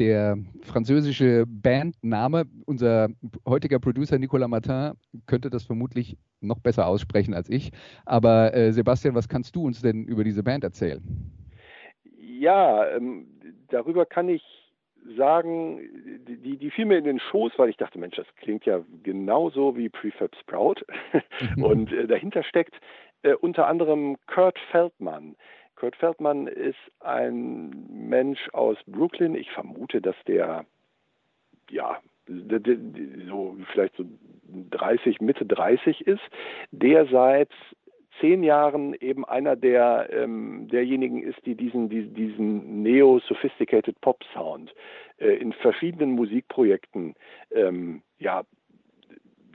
[0.00, 2.42] der französische Bandname.
[2.66, 3.06] Unser
[3.46, 4.94] heutiger Producer Nicolas Martin
[5.26, 7.70] könnte das vermutlich noch besser aussprechen als ich.
[8.04, 11.00] Aber äh, Sebastian, was kannst du uns denn über diese Band erzählen?
[12.18, 13.28] Ja, ähm,
[13.68, 14.42] darüber kann ich
[15.16, 15.78] sagen,
[16.26, 19.76] die, die fiel mir in den Schoß, weil ich dachte, Mensch, das klingt ja genauso
[19.76, 20.82] wie Prefab Sprout.
[21.62, 22.74] Und äh, dahinter steckt
[23.22, 25.36] äh, unter anderem Kurt Feldmann.
[25.82, 29.34] Kurt Feldmann ist ein Mensch aus Brooklyn.
[29.34, 30.64] Ich vermute, dass der,
[31.70, 31.98] ja,
[33.28, 34.04] so vielleicht so
[34.70, 36.22] 30, Mitte 30 ist,
[36.70, 37.48] der seit
[38.20, 44.72] zehn Jahren eben einer der ähm, derjenigen ist, die diesen, die, diesen Neo-Sophisticated Pop-Sound
[45.16, 47.16] äh, in verschiedenen Musikprojekten
[47.50, 48.44] ähm, ja,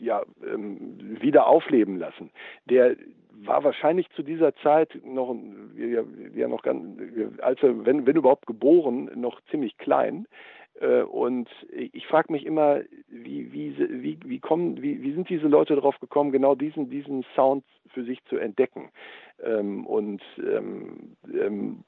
[0.02, 2.32] ja, ähm, wieder aufleben lassen.
[2.66, 2.98] Der
[3.46, 5.36] war wahrscheinlich zu dieser Zeit noch,
[5.74, 7.00] wir, wir noch ganz,
[7.42, 10.28] als er, wenn, wenn überhaupt geboren, noch ziemlich klein.
[10.80, 15.48] Äh, und ich frage mich immer, wie, wie, wie, wie, kommen, wie, wie sind diese
[15.48, 17.64] Leute darauf gekommen, genau diesen, diesen Sound
[17.94, 18.90] für sich zu entdecken?
[19.44, 21.84] Ähm, und, ähm, ähm,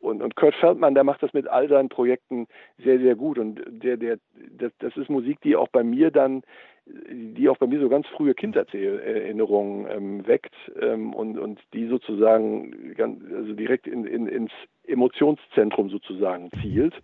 [0.00, 2.48] und, und Kurt Feldmann, der macht das mit all seinen Projekten
[2.78, 3.38] sehr, sehr gut.
[3.38, 4.18] Und der, der,
[4.58, 6.42] das, das ist Musik, die auch bei mir dann
[6.86, 12.94] die auch bei mir so ganz frühe Kindheitserinnerungen ähm, weckt ähm, und, und die sozusagen
[12.94, 14.50] ganz, also direkt in, in, ins
[14.84, 16.94] Emotionszentrum sozusagen zielt.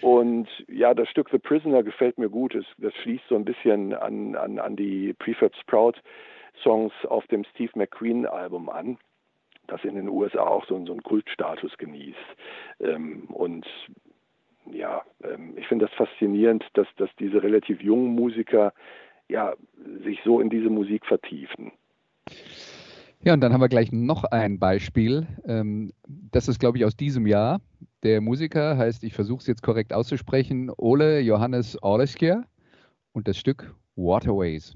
[0.00, 2.54] Und ja, das Stück The Prisoner gefällt mir gut.
[2.54, 5.94] Es, das schließt so ein bisschen an, an, an die Prefab Sprout
[6.62, 8.98] Songs auf dem Steve McQueen Album an,
[9.68, 12.18] das in den USA auch so, so einen Kultstatus genießt.
[12.80, 13.66] Ähm, und
[14.70, 18.72] ja, ähm, ich finde das faszinierend, dass, dass diese relativ jungen Musiker
[19.32, 19.54] ja,
[20.04, 21.72] sich so in diese Musik vertiefen.
[23.24, 25.26] Ja, und dann haben wir gleich noch ein Beispiel.
[25.46, 27.60] Ähm, das ist, glaube ich, aus diesem Jahr.
[28.02, 32.44] Der Musiker heißt, ich versuche es jetzt korrekt auszusprechen, Ole Johannes Orleskier
[33.12, 34.74] und das Stück Waterways.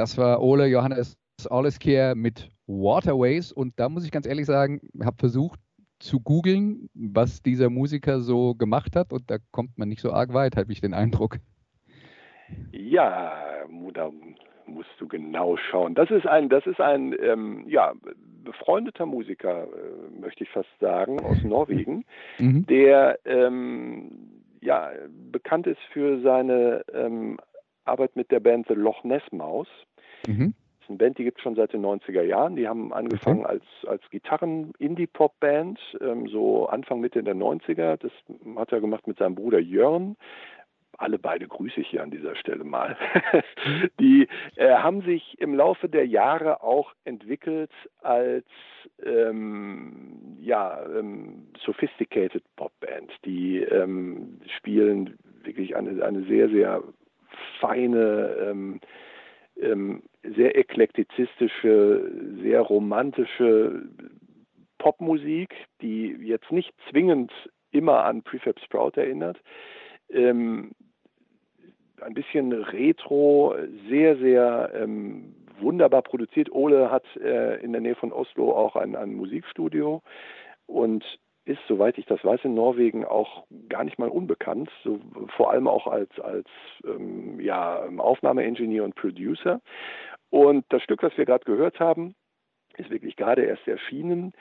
[0.00, 1.18] Das war Ole Johannes
[1.50, 5.60] Alleskehr mit Waterways und da muss ich ganz ehrlich sagen, habe versucht
[5.98, 10.32] zu googeln, was dieser Musiker so gemacht hat und da kommt man nicht so arg
[10.32, 11.36] weit, habe ich den Eindruck.
[12.72, 13.30] Ja,
[13.92, 14.10] da
[14.64, 15.94] musst du genau schauen.
[15.94, 17.92] Das ist ein, das ist ein, ähm, ja,
[18.42, 22.06] befreundeter Musiker, äh, möchte ich fast sagen, aus Norwegen,
[22.38, 22.64] mhm.
[22.64, 24.30] der ähm,
[24.62, 24.92] ja
[25.30, 27.38] bekannt ist für seine ähm,
[27.84, 29.68] Arbeit mit der Band The Loch Ness Maus.
[30.30, 30.54] Mhm.
[30.78, 32.56] Das ist eine Band, die gibt es schon seit den 90er Jahren.
[32.56, 33.50] Die haben angefangen okay.
[33.50, 37.96] als, als Gitarren-Indie-Pop-Band, ähm, so Anfang Mitte der 90er.
[37.96, 38.12] Das
[38.56, 40.16] hat er gemacht mit seinem Bruder Jörn
[41.00, 42.96] alle beide grüße ich hier an dieser Stelle mal,
[44.00, 47.70] die äh, haben sich im Laufe der Jahre auch entwickelt
[48.02, 48.44] als
[49.02, 53.12] ähm, ja, ähm, sophisticated Popband.
[53.24, 56.82] Die ähm, spielen wirklich eine, eine sehr, sehr
[57.60, 58.50] feine,
[59.60, 62.10] ähm, sehr eklektizistische,
[62.42, 63.82] sehr romantische
[64.78, 67.32] Popmusik, die jetzt nicht zwingend
[67.70, 69.38] immer an Prefab Sprout erinnert,
[70.08, 70.72] ähm,
[72.00, 73.54] ein bisschen retro,
[73.88, 76.50] sehr, sehr ähm, wunderbar produziert.
[76.50, 80.02] Ole hat äh, in der Nähe von Oslo auch ein, ein Musikstudio
[80.66, 81.04] und
[81.50, 85.00] ist, soweit ich das weiß, in Norwegen auch gar nicht mal unbekannt, so,
[85.36, 86.46] vor allem auch als, als
[86.84, 89.60] ähm, ja, Aufnahmeingenieur und Producer.
[90.30, 92.14] Und das Stück, was wir gerade gehört haben,
[92.76, 94.32] ist wirklich gerade erst erschienen.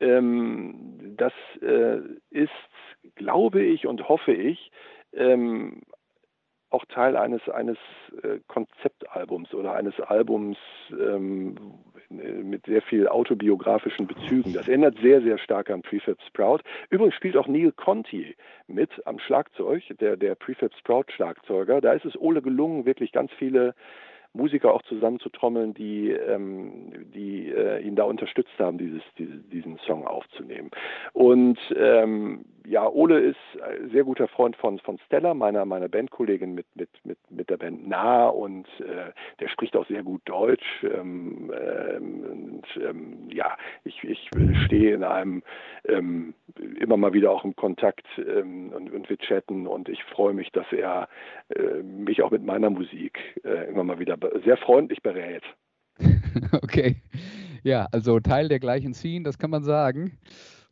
[0.00, 1.98] Ähm, das äh,
[2.30, 2.50] ist,
[3.16, 4.70] glaube ich und hoffe ich,
[5.12, 5.82] ähm,
[6.70, 7.76] auch Teil eines, eines
[8.22, 10.56] äh, Konzeptalbums oder eines Albums
[10.90, 11.56] ähm,
[12.42, 14.52] mit sehr viel autobiografischen Bezügen.
[14.52, 16.60] Das erinnert sehr, sehr stark an Prefab Sprout.
[16.90, 18.36] Übrigens spielt auch Neil Conti
[18.66, 21.80] mit am Schlagzeug, der, der Prefab Sprout Schlagzeuger.
[21.80, 23.74] Da ist es Ole gelungen, wirklich ganz viele
[24.34, 30.06] Musiker auch zusammenzutrommeln, die, ähm, die äh, ihn da unterstützt haben, dieses, diese, diesen Song
[30.06, 30.70] aufzunehmen.
[31.12, 36.54] Und ähm, ja, Ole ist ein sehr guter Freund von, von Stella, meiner, meiner Bandkollegin
[36.54, 40.64] mit, mit, mit, mit der Band Nah und äh, der spricht auch sehr gut Deutsch.
[40.82, 44.30] Ähm, ähm, und, ähm, ja, ich, ich
[44.66, 45.42] stehe in einem
[45.86, 46.34] ähm,
[46.78, 50.50] immer mal wieder auch im Kontakt ähm, und, und wir chatten und ich freue mich,
[50.52, 51.08] dass er
[51.54, 55.42] äh, mich auch mit meiner Musik äh, immer mal wieder sehr freundlich berät.
[56.62, 56.96] Okay.
[57.62, 60.18] Ja, also Teil der gleichen Scene, das kann man sagen.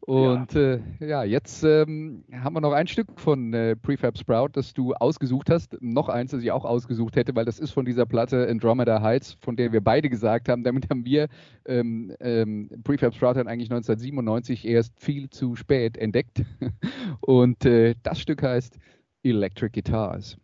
[0.00, 4.48] Und ja, äh, ja jetzt ähm, haben wir noch ein Stück von äh, Prefab Sprout,
[4.52, 5.76] das du ausgesucht hast.
[5.80, 9.36] Noch eins, das ich auch ausgesucht hätte, weil das ist von dieser Platte Andromeda Heights,
[9.40, 10.64] von der wir beide gesagt haben.
[10.64, 11.28] Damit haben wir
[11.66, 16.44] ähm, ähm, Prefab Sprout dann eigentlich 1997 erst viel zu spät entdeckt.
[17.20, 18.78] Und äh, das Stück heißt
[19.22, 20.38] Electric Guitars.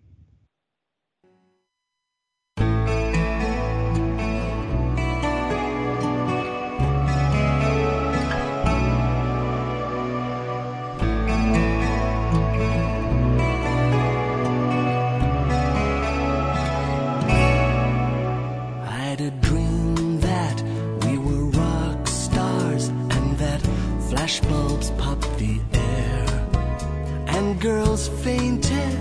[27.67, 28.95] Girls fainted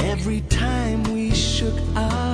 [0.00, 2.31] every time we shook our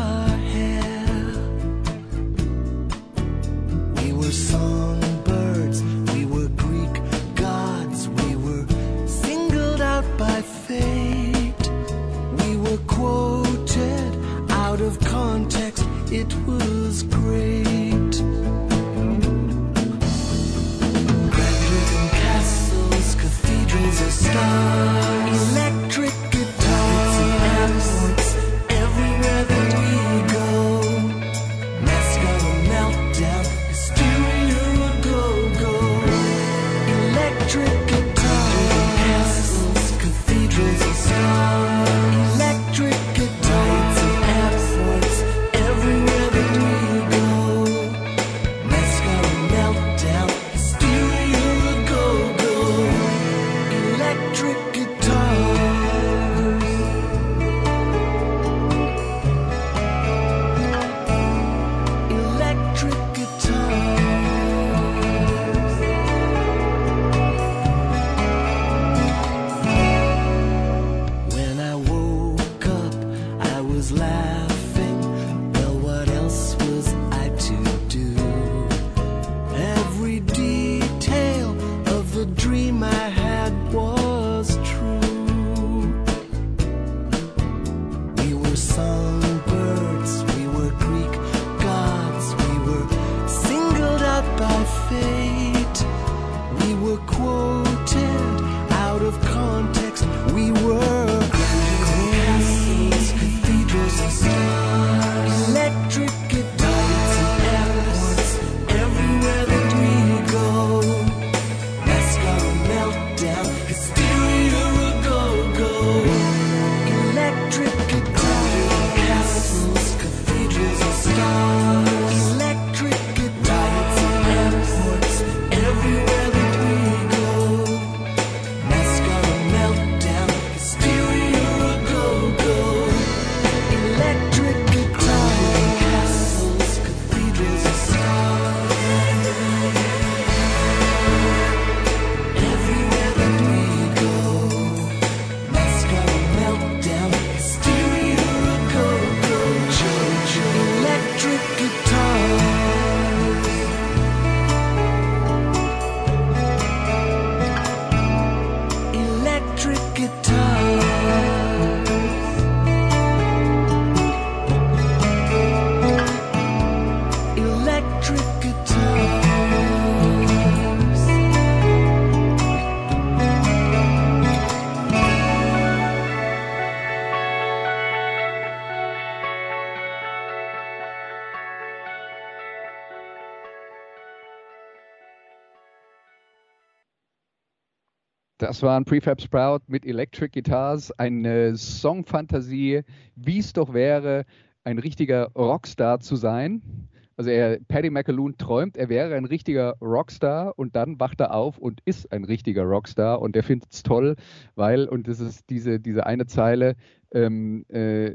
[188.59, 192.81] Das war ein Prefab Sprout mit Electric Guitars, eine Songfantasie,
[193.15, 194.25] wie es doch wäre,
[194.65, 196.89] ein richtiger Rockstar zu sein.
[197.17, 201.59] Also er, Paddy McAloon träumt, er wäre ein richtiger Rockstar und dann wacht er auf
[201.59, 204.17] und ist ein richtiger Rockstar und er findet es toll,
[204.57, 206.75] weil, und das ist diese, diese eine Zeile,
[207.13, 208.15] ähm, äh,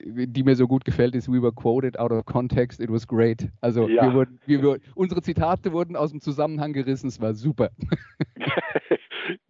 [0.00, 3.48] die mir so gut gefällt, ist We were quoted out of context, it was great.
[3.60, 4.04] Also ja.
[4.04, 7.70] wir wurden, wir, unsere Zitate wurden aus dem Zusammenhang gerissen, es war super.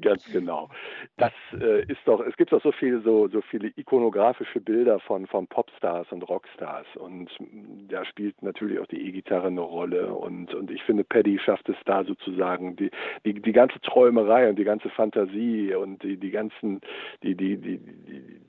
[0.01, 0.70] Ganz genau.
[1.16, 5.26] Das äh, ist doch, es gibt doch so viele, so, so viele ikonografische Bilder von,
[5.26, 10.55] von Popstars und Rockstars und mm, da spielt natürlich auch die E-Gitarre eine Rolle und,
[10.55, 12.90] und ich finde, Paddy schafft es da sozusagen, die,
[13.24, 16.80] die, die ganze Träumerei und die ganze Fantasie und die, die ganzen,
[17.22, 18.40] die, die, die, die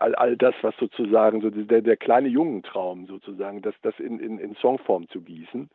[0.00, 4.38] all, all das, was sozusagen so der, der kleine Jungentraum sozusagen, das, das in, in,
[4.38, 5.68] in Songform zu gießen.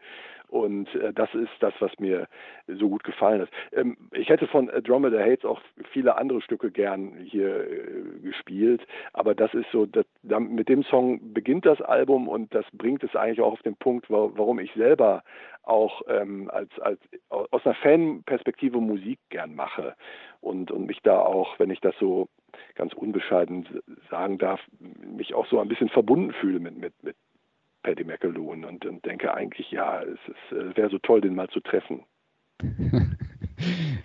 [0.51, 2.27] Und äh, das ist das, was mir
[2.67, 3.53] so gut gefallen ist.
[3.71, 5.61] Ähm, ich hätte von Andromeda Hates auch
[5.91, 11.33] viele andere Stücke gern hier äh, gespielt, aber das ist so, das, mit dem Song
[11.33, 15.23] beginnt das Album und das bringt es eigentlich auch auf den Punkt, warum ich selber
[15.63, 19.95] auch ähm, als, als aus einer Fanperspektive Musik gern mache
[20.41, 22.27] und, und mich da auch, wenn ich das so
[22.75, 23.67] ganz unbescheiden
[24.09, 27.15] sagen darf, mich auch so ein bisschen verbunden fühle mit, mit, mit
[27.83, 31.47] Paddy McAloon und, und denke eigentlich, ja, es, es äh, wäre so toll, den mal
[31.49, 32.03] zu treffen.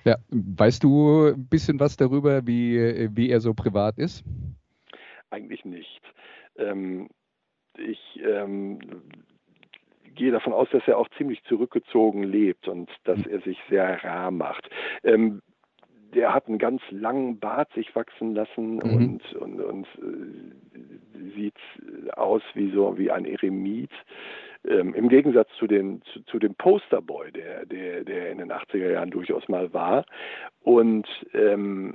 [0.04, 4.24] ja, weißt du ein bisschen was darüber, wie, wie er so privat ist?
[5.30, 6.00] Eigentlich nicht.
[6.56, 7.08] Ähm,
[7.76, 8.78] ich ähm,
[10.14, 13.30] gehe davon aus, dass er auch ziemlich zurückgezogen lebt und dass hm.
[13.30, 14.68] er sich sehr rar macht.
[15.04, 15.42] Ähm,
[16.14, 18.80] der hat einen ganz langen Bart sich wachsen lassen mhm.
[18.80, 21.58] und, und, und äh, sieht
[22.16, 23.90] aus wie so wie ein Eremit.
[24.66, 28.90] Ähm, Im Gegensatz zu, den, zu, zu, dem Posterboy, der, der, der in den 80er
[28.92, 30.04] Jahren durchaus mal war.
[30.62, 31.94] Und ähm,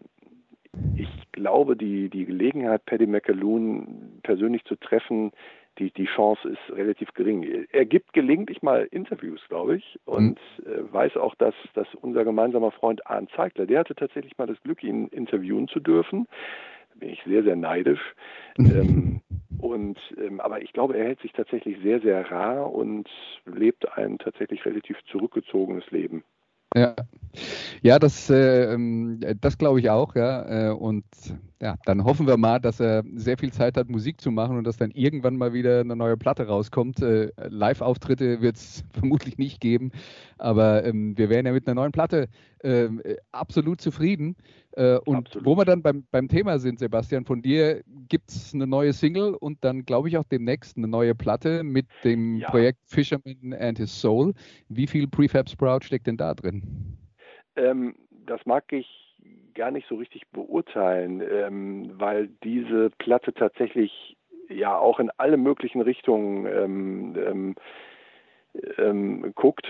[0.95, 5.31] ich glaube, die, die Gelegenheit, Paddy McAloon persönlich zu treffen,
[5.79, 7.65] die, die Chance ist relativ gering.
[7.71, 10.71] Er gibt gelegentlich mal Interviews, glaube ich, und mhm.
[10.71, 14.61] äh, weiß auch, dass, dass unser gemeinsamer Freund Arndt Zeigler, der hatte tatsächlich mal das
[14.63, 16.27] Glück, ihn interviewen zu dürfen.
[16.93, 18.01] Da bin ich sehr, sehr neidisch.
[18.57, 19.21] ähm,
[19.61, 23.09] und, ähm, aber ich glaube, er hält sich tatsächlich sehr, sehr rar und
[23.45, 26.23] lebt ein tatsächlich relativ zurückgezogenes Leben.
[26.75, 26.95] Ja,
[27.81, 30.69] ja das, äh, ähm, das glaube ich auch, ja.
[30.69, 31.03] Äh, und
[31.61, 34.63] ja, dann hoffen wir mal, dass er sehr viel Zeit hat, Musik zu machen und
[34.63, 37.01] dass dann irgendwann mal wieder eine neue Platte rauskommt.
[37.01, 39.91] Äh, Live-Auftritte wird es vermutlich nicht geben,
[40.37, 42.29] aber ähm, wir wären ja mit einer neuen Platte
[42.63, 44.35] ähm, äh, absolut zufrieden.
[44.73, 45.45] Äh, und absolut.
[45.45, 49.35] wo wir dann beim, beim Thema sind, Sebastian, von dir gibt es eine neue Single
[49.35, 52.49] und dann glaube ich auch demnächst eine neue Platte mit dem ja.
[52.49, 54.33] Projekt Fisherman and His Soul.
[54.69, 56.63] Wie viel Prefab Sprout steckt denn da drin?
[57.55, 57.95] Ähm,
[58.25, 58.87] das mag ich
[59.53, 64.15] gar nicht so richtig beurteilen, ähm, weil diese Platte tatsächlich
[64.47, 67.55] ja auch in alle möglichen Richtungen ähm, ähm,
[68.77, 69.67] ähm guckt.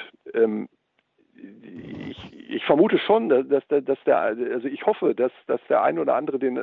[2.09, 6.15] Ich, ich, vermute schon, dass, dass, der, also ich hoffe, dass, dass der ein oder
[6.15, 6.59] andere den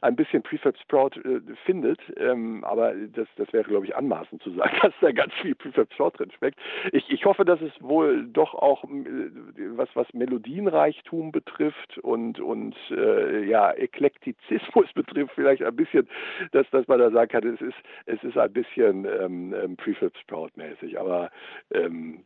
[0.00, 4.50] ein bisschen Prefab Sprout äh, findet, ähm, aber das, das wäre, glaube ich, anmaßend zu
[4.50, 6.58] sagen, dass da ganz viel Prefab Sprout drin schmeckt.
[6.92, 9.30] Ich, ich hoffe, dass es wohl doch auch äh,
[9.76, 16.08] was, was Melodienreichtum betrifft und, und äh, ja, Eklektizismus betrifft, vielleicht ein bisschen,
[16.52, 20.16] dass, dass man da sagen kann, es ist, es ist ein bisschen ähm, ähm Prefab
[20.18, 21.30] Sprout mäßig, aber
[21.72, 22.24] ähm,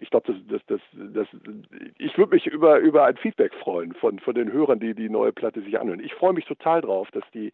[0.00, 1.28] ich glaube, das, das, das,
[1.98, 5.32] ich würde mich über, über ein Feedback freuen von, von den Hörern, die die neue
[5.32, 6.00] Platte sich anhören.
[6.00, 7.52] Ich freue mich total drauf, dass die,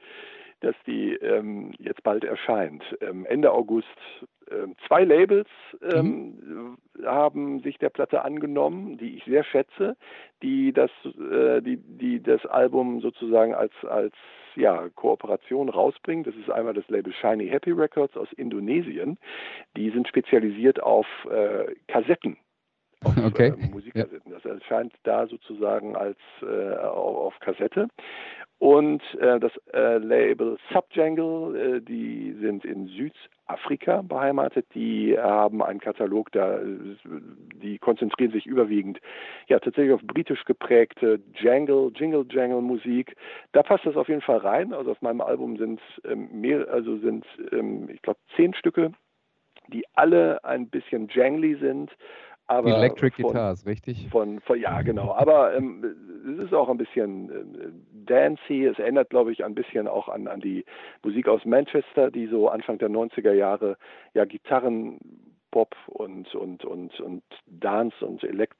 [0.64, 2.82] dass die ähm, jetzt bald erscheint.
[3.00, 3.86] Ähm, Ende August.
[4.50, 5.48] Ähm, zwei Labels
[5.82, 7.06] ähm, mhm.
[7.06, 9.96] haben sich der Platte angenommen, die ich sehr schätze,
[10.42, 14.14] die das, äh, die, die das Album sozusagen als, als
[14.56, 16.24] ja, Kooperation rausbringen.
[16.24, 19.18] Das ist einmal das Label Shiny Happy Records aus Indonesien.
[19.76, 22.36] Die sind spezialisiert auf äh, Kassetten.
[23.04, 23.48] Auf, okay.
[23.48, 24.32] Äh, Musikkassetten.
[24.32, 24.38] Ja.
[24.42, 27.88] Das erscheint da sozusagen als äh, auf Kassette.
[28.58, 34.66] Und äh, das äh, Label Subjangle, äh, die sind in Südafrika beheimatet.
[34.74, 36.60] Die haben einen Katalog, da,
[37.62, 39.00] die konzentrieren sich überwiegend
[39.48, 43.16] ja tatsächlich auf britisch geprägte Jangle, Jingle Jangle Musik.
[43.52, 44.72] Da passt das auf jeden Fall rein.
[44.72, 48.92] Also auf meinem Album sind ähm, mehr, also sind ähm, ich glaube zehn Stücke,
[49.68, 51.90] die alle ein bisschen jangly sind,
[52.46, 54.08] aber Electric von, Guitars, richtig?
[54.10, 55.14] Von, von, ja, genau.
[55.14, 55.84] Aber ähm,
[56.38, 57.72] es ist auch ein bisschen äh,
[58.06, 58.66] dancey.
[58.66, 60.64] Es erinnert, glaube ich, ein bisschen auch an, an die
[61.02, 63.76] Musik aus Manchester, die so Anfang der 90er Jahre
[64.12, 64.98] ja Gitarren
[65.86, 68.56] und, und, und, und Dance und Elekt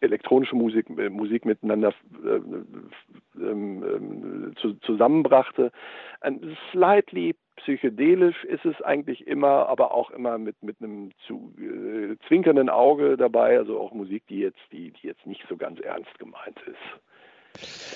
[0.00, 5.72] elektronische Musik, äh, Musik miteinander äh, ähm, zu, zusammenbrachte.
[6.20, 12.16] Ein slightly psychedelisch ist es eigentlich immer, aber auch immer mit, mit einem zu, äh,
[12.28, 16.18] zwinkernden Auge dabei, also auch Musik, die jetzt, die, die jetzt nicht so ganz ernst
[16.18, 17.90] gemeint ist.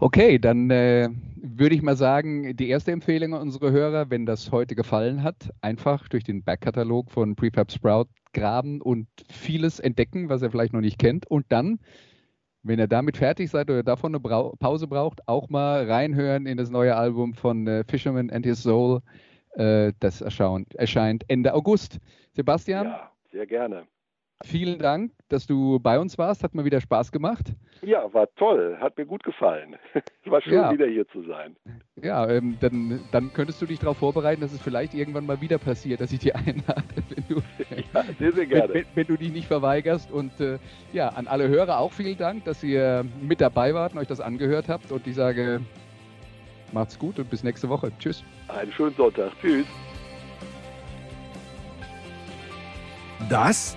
[0.00, 4.50] Okay, dann äh, würde ich mal sagen, die erste Empfehlung an unsere Hörer, wenn das
[4.50, 10.42] heute gefallen hat, einfach durch den Backkatalog von Prefab Sprout graben und vieles entdecken, was
[10.42, 11.26] ihr vielleicht noch nicht kennt.
[11.30, 11.78] Und dann,
[12.64, 16.56] wenn ihr damit fertig seid oder davon eine Brau Pause braucht, auch mal reinhören in
[16.56, 19.00] das neue Album von äh, Fisherman and His Soul.
[19.52, 22.00] Äh, das erscheint, erscheint Ende August.
[22.32, 22.86] Sebastian?
[22.86, 23.86] Ja, sehr gerne.
[24.42, 26.42] Vielen Dank, dass du bei uns warst.
[26.42, 27.52] Hat mir wieder Spaß gemacht.
[27.82, 28.76] Ja, war toll.
[28.80, 29.76] Hat mir gut gefallen.
[29.94, 30.72] Es war schön, ja.
[30.72, 31.56] wieder hier zu sein.
[32.02, 35.58] Ja, ähm, dann, dann könntest du dich darauf vorbereiten, dass es vielleicht irgendwann mal wieder
[35.58, 37.42] passiert, dass ich dir einlade, wenn du,
[37.94, 38.74] ja, sehr, sehr gerne.
[38.74, 40.10] Wenn, wenn, du dich nicht verweigerst.
[40.10, 40.58] Und äh,
[40.92, 44.20] ja, an alle Hörer auch vielen Dank, dass ihr mit dabei wart und euch das
[44.20, 44.90] angehört habt.
[44.90, 45.60] Und ich sage,
[46.72, 47.92] macht's gut und bis nächste Woche.
[47.98, 48.24] Tschüss.
[48.48, 49.32] Einen schönen Sonntag.
[49.40, 49.66] Tschüss.
[53.30, 53.76] Das